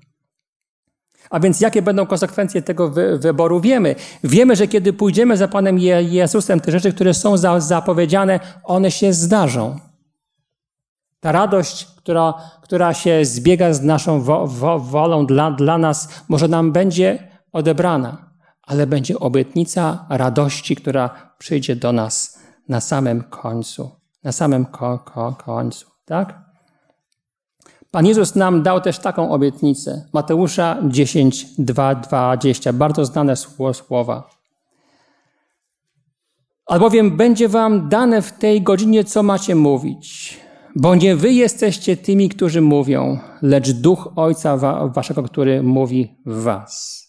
A 1.29 1.39
więc 1.39 1.61
jakie 1.61 1.81
będą 1.81 2.05
konsekwencje 2.05 2.61
tego 2.61 2.89
wy 2.89 3.17
wyboru? 3.17 3.61
Wiemy. 3.61 3.95
Wiemy, 4.23 4.55
że 4.55 4.67
kiedy 4.67 4.93
pójdziemy 4.93 5.37
za 5.37 5.47
Panem 5.47 5.79
Je 5.79 6.03
Jezusem, 6.03 6.59
te 6.59 6.71
rzeczy, 6.71 6.93
które 6.93 7.13
są 7.13 7.37
za 7.37 7.59
zapowiedziane, 7.59 8.39
one 8.63 8.91
się 8.91 9.13
zdarzą. 9.13 9.79
Ta 11.19 11.31
radość, 11.31 11.87
która, 11.97 12.33
która 12.61 12.93
się 12.93 13.25
zbiega 13.25 13.73
z 13.73 13.81
naszą 13.81 14.21
wo 14.21 14.47
wo 14.47 14.79
wolą 14.79 15.25
dla, 15.25 15.51
dla 15.51 15.77
nas, 15.77 16.09
może 16.29 16.47
nam 16.47 16.71
będzie 16.71 17.27
odebrana, 17.51 18.31
ale 18.63 18.87
będzie 18.87 19.19
obietnica 19.19 20.05
radości, 20.09 20.75
która 20.75 21.33
przyjdzie 21.37 21.75
do 21.75 21.91
nas 21.91 22.39
na 22.69 22.81
samym 22.81 23.23
końcu. 23.23 23.91
Na 24.23 24.31
samym 24.31 24.65
ko 24.65 24.99
ko 24.99 25.35
końcu, 25.45 25.85
tak? 26.05 26.50
Pan 27.91 28.05
Jezus 28.05 28.35
nam 28.35 28.63
dał 28.63 28.81
też 28.81 28.99
taką 28.99 29.31
obietnicę. 29.31 30.05
Mateusza 30.13 30.77
10, 30.87 31.45
2, 31.57 31.95
20. 31.95 32.73
Bardzo 32.73 33.05
znane 33.05 33.35
słowa. 33.73 34.29
Albowiem 36.65 37.17
będzie 37.17 37.49
wam 37.49 37.89
dane 37.89 38.21
w 38.21 38.31
tej 38.31 38.61
godzinie, 38.61 39.03
co 39.03 39.23
macie 39.23 39.55
mówić. 39.55 40.39
Bo 40.75 40.95
nie 40.95 41.15
wy 41.15 41.33
jesteście 41.33 41.97
tymi, 41.97 42.29
którzy 42.29 42.61
mówią, 42.61 43.19
lecz 43.41 43.71
duch 43.71 44.09
Ojca 44.15 44.57
waszego, 44.87 45.23
który 45.23 45.63
mówi 45.63 46.15
w 46.25 46.43
was. 46.43 47.01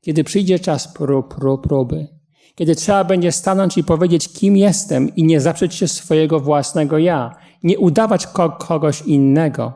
Kiedy 0.00 0.24
przyjdzie 0.24 0.58
czas 0.58 0.94
prób, 0.94 1.34
prób, 1.34 1.62
próby, 1.62 2.08
kiedy 2.54 2.74
trzeba 2.74 3.04
będzie 3.04 3.32
stanąć 3.32 3.78
i 3.78 3.84
powiedzieć, 3.84 4.32
kim 4.32 4.56
jestem 4.56 5.16
i 5.16 5.24
nie 5.24 5.40
zaprzeć 5.40 5.74
się 5.74 5.88
swojego 5.88 6.40
własnego 6.40 6.98
ja, 6.98 7.36
nie 7.62 7.78
udawać 7.78 8.26
kogoś 8.58 9.02
innego. 9.02 9.72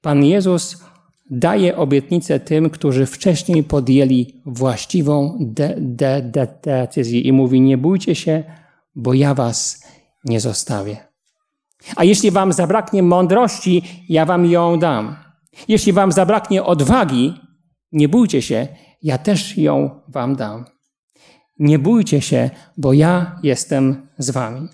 Pan 0.00 0.24
Jezus 0.24 0.84
daje 1.30 1.76
obietnicę 1.76 2.40
tym, 2.40 2.70
którzy 2.70 3.06
wcześniej 3.06 3.64
podjęli 3.64 4.42
właściwą 4.46 5.36
de 5.40 5.74
de 5.78 6.22
de 6.22 6.48
decyzję 6.62 7.20
i 7.20 7.32
mówi: 7.32 7.60
Nie 7.60 7.78
bójcie 7.78 8.14
się, 8.14 8.44
bo 8.94 9.14
ja 9.14 9.34
was 9.34 9.84
nie 10.24 10.40
zostawię. 10.40 10.96
A 11.96 12.04
jeśli 12.04 12.30
wam 12.30 12.52
zabraknie 12.52 13.02
mądrości, 13.02 13.82
ja 14.08 14.26
wam 14.26 14.46
ją 14.46 14.78
dam. 14.78 15.16
Jeśli 15.68 15.92
wam 15.92 16.12
zabraknie 16.12 16.64
odwagi, 16.64 17.34
nie 17.92 18.08
bójcie 18.08 18.42
się, 18.42 18.68
ja 19.02 19.18
też 19.18 19.58
ją 19.58 19.90
wam 20.08 20.36
dam. 20.36 20.64
Nie 21.58 21.78
bójcie 21.78 22.20
się, 22.20 22.50
bo 22.76 22.92
ja 22.92 23.38
jestem 23.42 24.08
z 24.18 24.30
wami. 24.30 24.68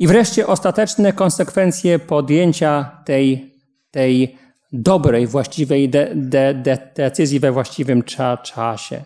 I 0.00 0.06
wreszcie 0.06 0.46
ostateczne 0.46 1.12
konsekwencje 1.12 1.98
podjęcia 1.98 3.02
tej, 3.04 3.54
tej 3.90 4.36
dobrej, 4.72 5.26
właściwej 5.26 5.88
de, 5.88 6.10
de, 6.14 6.54
de, 6.54 6.92
decyzji 6.96 7.40
we 7.40 7.52
właściwym 7.52 8.02
cza, 8.02 8.36
czasie. 8.36 9.04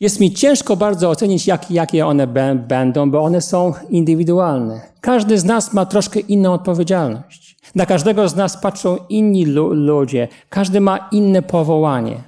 Jest 0.00 0.20
mi 0.20 0.32
ciężko 0.32 0.76
bardzo 0.76 1.10
ocenić, 1.10 1.46
jak, 1.46 1.70
jakie 1.70 2.06
one 2.06 2.26
będą, 2.56 3.10
bo 3.10 3.22
one 3.22 3.40
są 3.40 3.72
indywidualne. 3.90 4.80
Każdy 5.00 5.38
z 5.38 5.44
nas 5.44 5.72
ma 5.72 5.86
troszkę 5.86 6.20
inną 6.20 6.52
odpowiedzialność. 6.52 7.56
Na 7.74 7.86
każdego 7.86 8.28
z 8.28 8.36
nas 8.36 8.56
patrzą 8.56 8.96
inni 9.08 9.46
lu 9.46 9.72
ludzie, 9.72 10.28
każdy 10.48 10.80
ma 10.80 11.08
inne 11.12 11.42
powołanie. 11.42 12.22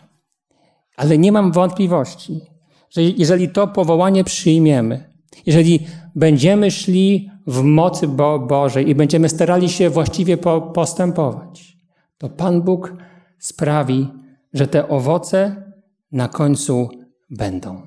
Ale 0.97 1.19
nie 1.19 1.33
mam 1.33 1.53
wątpliwości, 1.53 2.41
że 2.91 3.03
jeżeli 3.03 3.49
to 3.49 3.69
powołanie 3.69 4.25
przyjmiemy, 4.25 5.11
jeżeli 5.47 5.87
będziemy 6.17 6.71
szli 6.71 7.31
w 7.47 7.63
mocy 7.63 8.09
Bo 8.09 8.39
Bożej 8.39 8.89
i 8.89 8.95
będziemy 8.95 9.29
starali 9.29 9.69
się 9.69 9.91
właściwie 9.91 10.37
po 10.37 10.61
postępować, 10.61 11.77
to 12.19 12.29
Pan 12.29 12.63
Bóg 12.63 12.97
sprawi, 13.39 14.09
że 14.53 14.67
te 14.67 14.89
owoce 14.89 15.63
na 16.13 16.29
końcu 16.29 16.89
będą. 17.31 17.87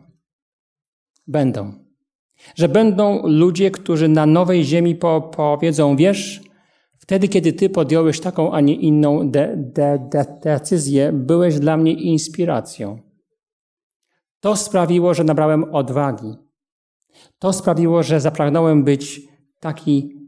Będą. 1.27 1.73
Że 2.55 2.69
będą 2.69 3.27
ludzie, 3.27 3.71
którzy 3.71 4.07
na 4.07 4.25
nowej 4.25 4.63
ziemi 4.63 4.95
po, 4.95 5.21
powiedzą, 5.21 5.95
wiesz, 5.95 6.41
wtedy, 6.97 7.27
kiedy 7.27 7.53
ty 7.53 7.69
podjąłeś 7.69 8.19
taką, 8.19 8.53
a 8.53 8.61
nie 8.61 8.75
inną 8.75 9.31
de, 9.31 9.53
de, 9.57 10.07
de, 10.11 10.25
decyzję, 10.43 11.11
byłeś 11.13 11.59
dla 11.59 11.77
mnie 11.77 11.93
inspiracją. 11.93 12.99
To 14.39 14.55
sprawiło, 14.55 15.13
że 15.13 15.23
nabrałem 15.23 15.73
odwagi. 15.73 16.48
To 17.39 17.53
sprawiło, 17.53 18.03
że 18.03 18.19
zapragnąłem 18.19 18.83
być 18.83 19.21
taki 19.59 20.19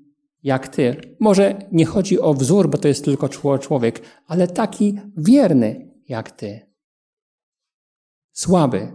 jak 0.43 0.67
ty. 0.67 1.15
Może 1.19 1.59
nie 1.71 1.85
chodzi 1.85 2.19
o 2.19 2.33
wzór, 2.33 2.69
bo 2.69 2.77
to 2.77 2.87
jest 2.87 3.05
tylko 3.05 3.29
człowiek, 3.59 4.01
ale 4.27 4.47
taki 4.47 4.99
wierny 5.17 5.91
jak 6.07 6.31
ty. 6.31 6.59
Słaby. 8.31 8.91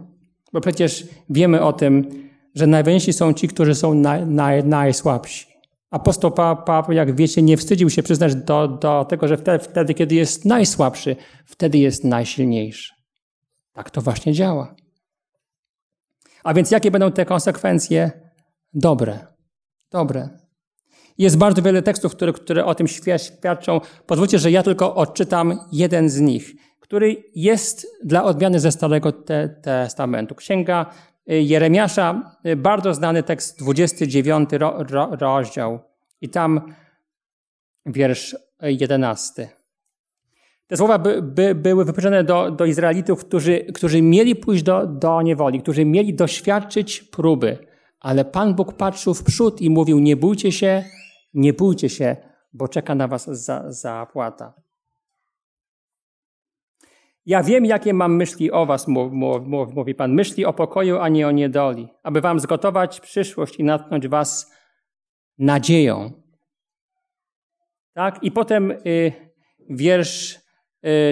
Bo 0.53 0.61
przecież 0.61 1.07
wiemy 1.29 1.61
o 1.61 1.73
tym, 1.73 2.09
że 2.55 2.67
najwięksi 2.67 3.13
są 3.13 3.33
ci, 3.33 3.47
którzy 3.47 3.75
są 3.75 3.93
naj, 3.93 4.25
naj, 4.25 4.63
najsłabsi. 4.63 5.45
Apostoł 5.89 6.31
Paweł, 6.65 6.91
jak 6.91 7.15
wiecie, 7.15 7.41
nie 7.41 7.57
wstydził 7.57 7.89
się 7.89 8.03
przyznać 8.03 8.35
do, 8.35 8.67
do 8.67 9.05
tego, 9.05 9.27
że 9.27 9.37
wtedy, 9.37 9.63
wtedy, 9.63 9.93
kiedy 9.93 10.15
jest 10.15 10.45
najsłabszy, 10.45 11.15
wtedy 11.45 11.77
jest 11.77 12.03
najsilniejszy. 12.03 12.93
Tak 13.73 13.89
to 13.89 14.01
właśnie 14.01 14.33
działa. 14.33 14.75
A 16.47 16.53
więc 16.53 16.71
jakie 16.71 16.91
będą 16.91 17.11
te 17.11 17.25
konsekwencje? 17.25 18.11
Dobre. 18.73 19.27
Dobre. 19.91 20.29
Jest 21.17 21.37
bardzo 21.37 21.61
wiele 21.61 21.81
tekstów, 21.81 22.11
które, 22.11 22.33
które 22.33 22.65
o 22.65 22.75
tym 22.75 22.87
świadczą. 22.87 23.81
Pozwólcie, 24.05 24.39
że 24.39 24.51
ja 24.51 24.63
tylko 24.63 24.95
odczytam 24.95 25.59
jeden 25.71 26.09
z 26.09 26.19
nich, 26.19 26.53
który 26.79 27.23
jest 27.35 27.87
dla 28.03 28.23
odmiany 28.23 28.59
ze 28.59 28.71
Starego 28.71 29.11
Testamentu. 29.61 30.35
Księga 30.35 30.85
y, 31.31 31.41
Jeremiasza, 31.41 32.37
y, 32.45 32.55
bardzo 32.55 32.93
znany 32.93 33.23
tekst, 33.23 33.59
29 33.59 34.49
ro, 34.51 34.83
ro, 34.89 35.09
rozdział. 35.19 35.79
I 36.21 36.29
tam 36.29 36.73
wiersz 37.85 38.35
11. 38.61 39.56
Te 40.67 40.77
słowa 40.77 40.99
by, 40.99 41.21
by, 41.21 41.55
były 41.55 41.85
wypowiedziane 41.85 42.23
do, 42.23 42.51
do 42.51 42.65
Izraelitów, 42.65 43.25
którzy, 43.25 43.65
którzy 43.73 44.01
mieli 44.01 44.35
pójść 44.35 44.63
do, 44.63 44.87
do 44.87 45.21
niewoli, 45.21 45.61
którzy 45.61 45.85
mieli 45.85 46.13
doświadczyć 46.13 47.03
próby. 47.03 47.57
Ale 47.99 48.25
Pan 48.25 48.55
Bóg 48.55 48.73
patrzył 48.73 49.13
w 49.13 49.23
przód 49.23 49.61
i 49.61 49.69
mówił: 49.69 49.99
Nie 49.99 50.15
bójcie 50.15 50.51
się, 50.51 50.83
nie 51.33 51.53
bójcie 51.53 51.89
się, 51.89 52.17
bo 52.53 52.67
czeka 52.67 52.95
na 52.95 53.07
was 53.07 53.25
za, 53.25 53.63
zapłata. 53.71 54.53
Ja 57.25 57.43
wiem, 57.43 57.65
jakie 57.65 57.93
mam 57.93 58.15
myśli 58.15 58.51
o 58.51 58.65
was, 58.65 58.87
mówi 59.75 59.95
Pan. 59.95 60.13
Myśli 60.13 60.45
o 60.45 60.53
pokoju, 60.53 60.97
a 60.99 61.09
nie 61.09 61.27
o 61.27 61.31
niedoli, 61.31 61.87
aby 62.03 62.21
wam 62.21 62.39
zgotować 62.39 62.99
przyszłość 62.99 63.55
i 63.55 63.63
natknąć 63.63 64.07
was 64.07 64.53
nadzieją. 65.37 66.11
Tak? 67.93 68.23
I 68.23 68.31
potem 68.31 68.71
y, 68.71 69.11
wiersz 69.69 70.46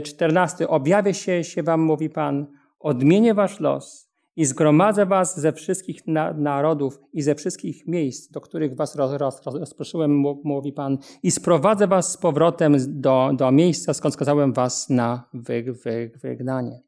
14. 0.04 0.68
Objawię 0.68 1.14
się, 1.14 1.44
się 1.44 1.64
wam, 1.64 1.82
mówi 1.82 2.10
Pan, 2.10 2.48
odmienię 2.80 3.34
wasz 3.34 3.60
los 3.60 4.10
i 4.36 4.46
zgromadzę 4.46 5.06
was 5.06 5.40
ze 5.40 5.54
wszystkich 5.54 6.08
na 6.08 6.34
narodów 6.34 7.00
i 7.14 7.22
ze 7.22 7.36
wszystkich 7.36 7.88
miejsc, 7.88 8.32
do 8.32 8.42
których 8.42 8.76
was 8.76 8.96
roz, 8.96 9.12
roz, 9.12 9.42
rozproszyłem, 9.46 10.24
mówi 10.44 10.74
Pan, 10.74 10.98
i 11.24 11.32
sprowadzę 11.32 11.88
was 11.88 12.12
z 12.12 12.18
powrotem 12.18 12.76
do, 12.88 13.32
do 13.34 13.52
miejsca, 13.52 13.94
skąd 13.94 14.14
skazałem 14.14 14.54
was 14.54 14.90
na 14.90 15.30
wy, 15.34 15.64
wy, 15.64 16.12
wygnanie. 16.22 16.82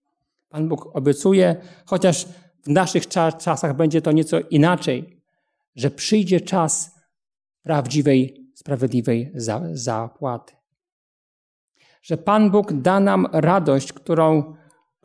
Pan 0.49 0.67
Bóg 0.67 0.95
obiecuje, 0.95 1.55
chociaż 1.85 2.25
w 2.63 2.69
naszych 2.69 3.07
czasach 3.37 3.75
będzie 3.75 4.01
to 4.01 4.11
nieco 4.11 4.39
inaczej, 4.39 5.21
że 5.75 5.91
przyjdzie 5.91 6.41
czas 6.41 6.95
prawdziwej, 7.63 8.51
sprawiedliwej 8.53 9.31
za, 9.35 9.61
zapłaty. 9.71 10.56
Że 12.07 12.17
Pan 12.17 12.51
Bóg 12.51 12.73
da 12.73 12.99
nam 12.99 13.27
radość, 13.31 13.93
którą 13.93 14.57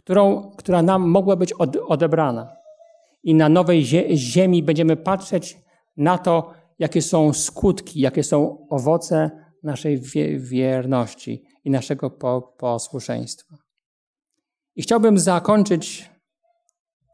którą, 0.03 0.51
która 0.57 0.83
nam 0.83 1.03
mogła 1.03 1.37
być 1.37 1.53
od, 1.53 1.77
odebrana. 1.77 2.57
I 3.23 3.35
na 3.35 3.49
nowej 3.49 3.85
ziemi 4.15 4.63
będziemy 4.63 4.97
patrzeć 4.97 5.59
na 5.97 6.19
to, 6.19 6.55
jakie 6.79 7.03
są 7.03 7.33
skutki, 7.33 8.01
jakie 8.01 8.23
są 8.23 8.67
owoce 8.71 9.31
naszej 9.63 10.01
wierności 10.39 11.45
i 11.65 11.71
naszego 11.71 12.11
posłuszeństwa. 12.59 13.57
I 14.77 14.83
chciałbym 14.83 15.19
zakończyć 15.19 16.11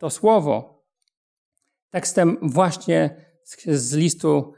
to 0.01 0.11
słowo 0.11 0.85
tekstem 1.91 2.37
właśnie 2.43 3.25
z, 3.67 3.93
listu 3.95 4.53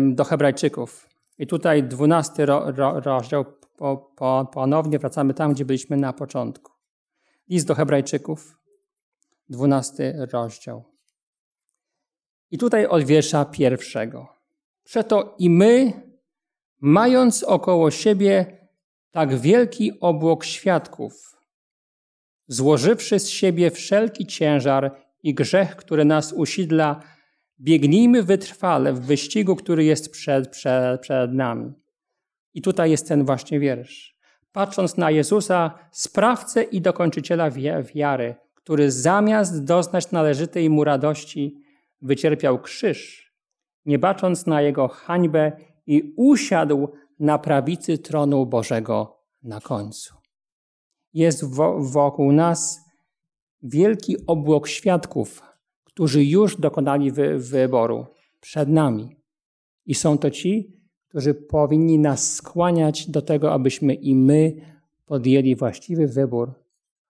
do 0.00 0.24
Hebrajczyków. 0.24 1.08
I 1.38 1.46
tutaj 1.46 1.82
dwunasty 1.82 2.46
ro, 2.46 2.72
ro, 2.72 3.00
rozdział, 3.00 3.44
po, 3.76 3.96
po, 4.16 4.50
ponownie 4.52 4.98
wracamy 4.98 5.34
tam, 5.34 5.52
gdzie 5.52 5.64
byliśmy 5.64 5.96
na 5.96 6.12
początku. 6.12 6.72
List 7.48 7.66
do 7.66 7.74
Hebrajczyków, 7.74 8.58
dwunasty 9.48 10.26
rozdział. 10.32 10.84
I 12.50 12.58
tutaj 12.58 12.86
od 12.86 13.04
wiersza 13.04 13.44
pierwszego. 13.44 14.28
Przeto 14.84 15.34
i 15.38 15.50
my, 15.50 15.92
mając 16.80 17.42
około 17.42 17.90
siebie 17.90 18.58
tak 19.10 19.36
wielki 19.36 20.00
obłok 20.00 20.44
świadków, 20.44 21.36
złożywszy 22.48 23.18
z 23.18 23.28
siebie 23.28 23.70
wszelki 23.70 24.26
ciężar 24.26 25.00
i 25.22 25.34
grzech, 25.34 25.76
który 25.76 26.04
nas 26.04 26.32
usidla, 26.32 27.02
biegnijmy 27.60 28.22
wytrwale 28.22 28.92
w 28.92 29.00
wyścigu, 29.00 29.56
który 29.56 29.84
jest 29.84 30.12
przed, 30.12 30.48
przed, 30.48 31.00
przed 31.00 31.32
nami. 31.32 31.72
I 32.54 32.62
tutaj 32.62 32.90
jest 32.90 33.08
ten 33.08 33.24
właśnie 33.24 33.60
wiersz 33.60 34.12
patrząc 34.52 34.96
na 34.96 35.10
Jezusa, 35.10 35.78
sprawcę 35.90 36.62
i 36.62 36.80
dokończyciela 36.80 37.50
wiary, 37.94 38.34
który 38.54 38.90
zamiast 38.90 39.64
doznać 39.64 40.10
należytej 40.10 40.70
mu 40.70 40.84
radości, 40.84 41.56
wycierpiał 42.02 42.58
krzyż, 42.58 43.32
nie 43.86 43.98
bacząc 43.98 44.46
na 44.46 44.62
jego 44.62 44.88
hańbę 44.88 45.52
i 45.86 46.14
usiadł 46.16 46.88
na 47.20 47.38
prawicy 47.38 47.98
tronu 47.98 48.46
Bożego 48.46 49.18
na 49.42 49.60
końcu. 49.60 50.14
Jest 51.14 51.44
wokół 51.78 52.32
nas 52.32 52.80
wielki 53.62 54.16
obłok 54.26 54.68
świadków, 54.68 55.42
którzy 55.84 56.24
już 56.24 56.56
dokonali 56.56 57.12
wy 57.12 57.38
wyboru 57.38 58.06
przed 58.40 58.68
nami. 58.68 59.16
I 59.86 59.94
są 59.94 60.18
to 60.18 60.30
ci, 60.30 60.81
którzy 61.12 61.34
powinni 61.34 61.98
nas 61.98 62.34
skłaniać 62.34 63.10
do 63.10 63.22
tego, 63.22 63.52
abyśmy 63.52 63.94
i 63.94 64.14
my 64.14 64.56
podjęli 65.06 65.56
właściwy 65.56 66.06
wybór, 66.06 66.52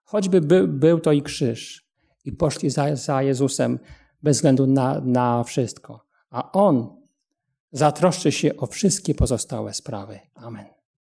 choćby 0.03 0.41
by, 0.41 0.69
był 0.69 1.01
to 1.01 1.13
i 1.13 1.23
krzyż, 1.23 1.87
i 2.25 2.33
poszli 2.33 2.71
za, 2.71 2.97
za 2.97 3.23
Jezusem 3.23 3.79
bez 4.23 4.37
względu 4.37 4.67
na, 4.67 5.01
na 5.01 5.45
wszystko. 5.45 6.05
A 6.31 6.53
On 6.53 6.97
zatroszczy 7.73 8.33
się 8.33 8.57
o 8.57 8.67
wszystkie 8.67 9.15
pozostałe 9.15 9.75
sprawy. 9.75 10.21
Amen. 10.35 10.72